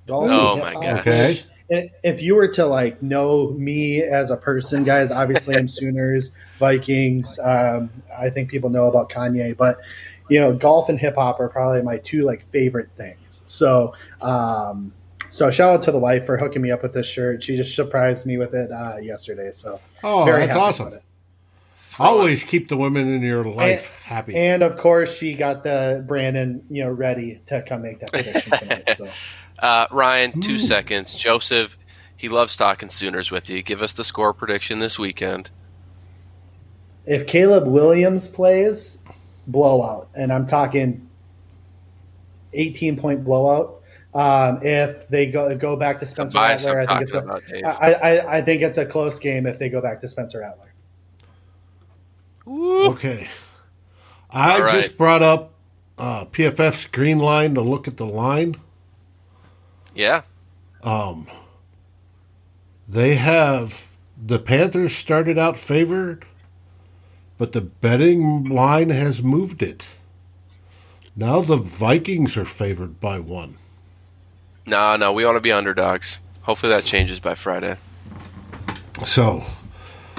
[0.06, 0.30] Golf.
[0.30, 1.00] Oh my god.
[1.00, 1.36] Okay.
[1.70, 7.40] If you were to like know me as a person, guys, obviously I'm Sooners, Vikings.
[7.40, 7.90] Um,
[8.20, 9.78] I think people know about Kanye, but
[10.30, 13.42] you know, golf and hip hop are probably my two like favorite things.
[13.46, 14.94] So, um,
[15.30, 17.42] so shout out to the wife for hooking me up with this shirt.
[17.42, 19.52] She just surprised me with it uh, yesterday.
[19.52, 21.00] So, oh, that's awesome.
[22.00, 24.36] Always keep the women in your life and, happy.
[24.36, 28.58] And of course, she got the Brandon, you know, ready to come make that prediction
[28.58, 28.90] tonight.
[28.96, 29.08] So.
[29.60, 30.60] Uh, Ryan, two Ooh.
[30.60, 31.16] seconds.
[31.16, 31.78] Joseph,
[32.18, 33.62] he loves talking Sooners with you.
[33.62, 35.50] Give us the score prediction this weekend.
[37.06, 39.03] If Caleb Williams plays,
[39.48, 41.10] blowout, and I'm talking
[42.54, 43.82] 18 point blowout.
[44.14, 48.38] Um, if they go go back to Spencer Rattler, I think it's a I, I,
[48.38, 50.74] I think it's a close game if they go back to Spencer Rattler.
[52.46, 53.28] Okay,
[54.30, 54.76] I right.
[54.76, 55.54] just brought up
[55.98, 58.56] uh, PFF's Greenline to look at the line.
[59.96, 60.24] Yeah.
[60.84, 61.28] Um,
[62.88, 63.90] they have
[64.22, 66.26] the Panthers started out favored,
[67.38, 69.96] but the betting line has moved it.
[71.16, 73.58] Now the Vikings are favored by one.
[74.66, 76.20] No, no, we want to be underdogs.
[76.42, 77.78] Hopefully that changes by Friday.
[79.06, 79.46] So,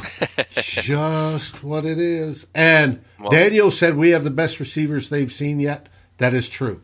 [0.53, 2.47] just what it is.
[2.55, 5.89] And well, Daniel said we have the best receivers they've seen yet.
[6.19, 6.83] That is true.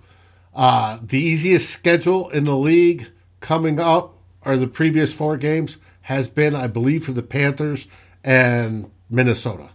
[0.55, 6.28] Uh, the easiest schedule in the league coming up, or the previous four games, has
[6.28, 7.86] been, I believe, for the Panthers
[8.24, 9.70] and Minnesota.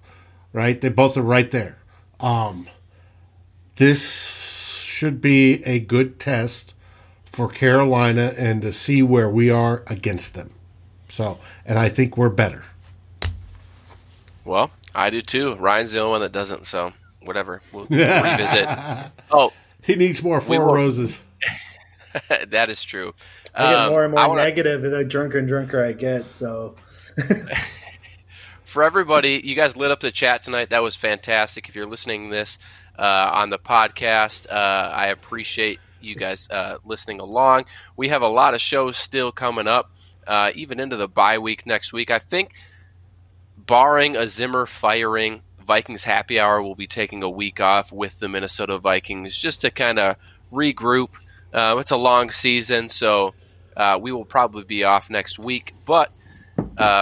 [0.56, 0.80] Right?
[0.80, 1.78] They both are right there.
[2.22, 2.70] Um,
[3.76, 6.74] this should be a good test
[7.26, 10.52] for Carolina and to see where we are against them.
[11.10, 12.64] So, and I think we're better.
[14.46, 15.56] Well, I do too.
[15.56, 17.62] Ryan's the only one that doesn't, so whatever.
[17.74, 18.70] We'll revisit.
[19.32, 19.52] Oh,
[19.82, 21.22] he needs more four roses.
[22.48, 23.14] that is true.
[23.54, 24.44] I get more and um, more wanna...
[24.44, 26.30] negative the drunker and drunker I get.
[26.30, 26.76] So
[28.76, 30.72] for everybody, you guys lit up the chat tonight.
[30.72, 31.70] That was fantastic.
[31.70, 32.60] If you're listening this
[33.00, 37.68] uh, on the podcast, uh, I appreciate you guys uh, listening along.
[37.96, 39.92] We have a lot of shows still coming up,
[40.28, 42.12] uh, even into the bye week next week.
[42.12, 42.54] I think,
[43.56, 48.28] barring a Zimmer firing, Vikings Happy Hour will be taking a week off with the
[48.28, 50.18] Minnesota Vikings just to kind of
[50.52, 51.12] regroup.
[51.54, 53.36] Uh, it's a long season, so
[53.78, 55.74] uh, we will probably be off next week.
[55.86, 56.12] But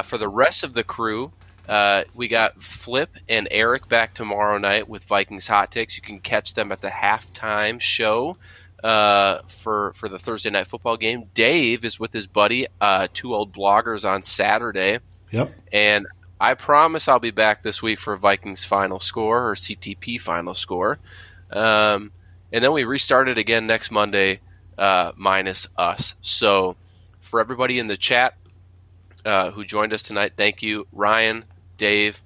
[0.06, 1.32] for the rest of the crew,
[1.68, 5.95] uh, we got Flip and Eric back tomorrow night with Vikings Hot Takes.
[5.95, 8.38] You can catch them at the halftime show
[8.84, 11.30] uh, for for the Thursday night football game.
[11.34, 14.99] Dave is with his buddy, uh, two old bloggers, on Saturday.
[15.31, 15.52] Yep.
[15.72, 16.07] And
[16.40, 20.99] I promise I'll be back this week for Vikings final score or CTP final score.
[21.49, 22.11] Um,
[22.52, 24.41] and then we restart it again next Monday,
[24.77, 26.15] uh, minus us.
[26.22, 26.76] So
[27.19, 28.35] for everybody in the chat
[29.23, 31.45] uh, who joined us tonight, thank you, Ryan,
[31.84, 32.24] Dave,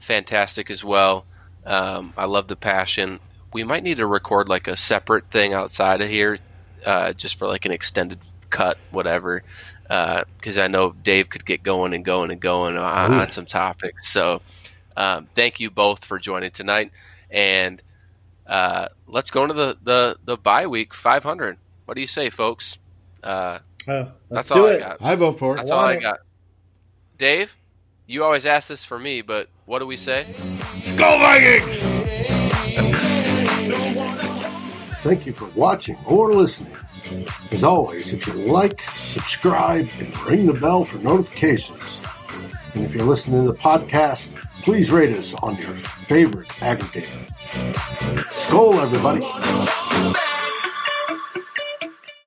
[0.00, 1.24] fantastic as well.
[1.64, 3.20] Um, I love the passion.
[3.54, 6.38] We might need to record like a separate thing outside of here,
[6.84, 8.18] uh, just for like an extended
[8.50, 9.42] cut, whatever
[9.88, 13.46] because uh, I know Dave could get going and going and going on, on some
[13.46, 14.08] topics.
[14.08, 14.42] So
[14.96, 16.92] um, thank you both for joining tonight,
[17.30, 17.82] and
[18.46, 21.56] uh, let's go into the the the bye week 500.
[21.86, 22.78] What do you say, folks?
[23.22, 24.82] Uh, oh, that's all it.
[24.82, 24.96] I got.
[25.00, 25.56] I vote for it.
[25.58, 26.18] That's all I got.
[27.16, 27.56] Dave,
[28.08, 30.26] you always ask this for me, but what do we say?
[30.78, 31.78] Skol Vikings!
[35.02, 36.76] Thank you for watching or listening.
[37.52, 42.02] As always, if you like, subscribe, and ring the bell for notifications.
[42.74, 47.26] And if you're listening to the podcast, please rate us on your favorite aggregator.
[48.30, 49.20] Skol, everybody.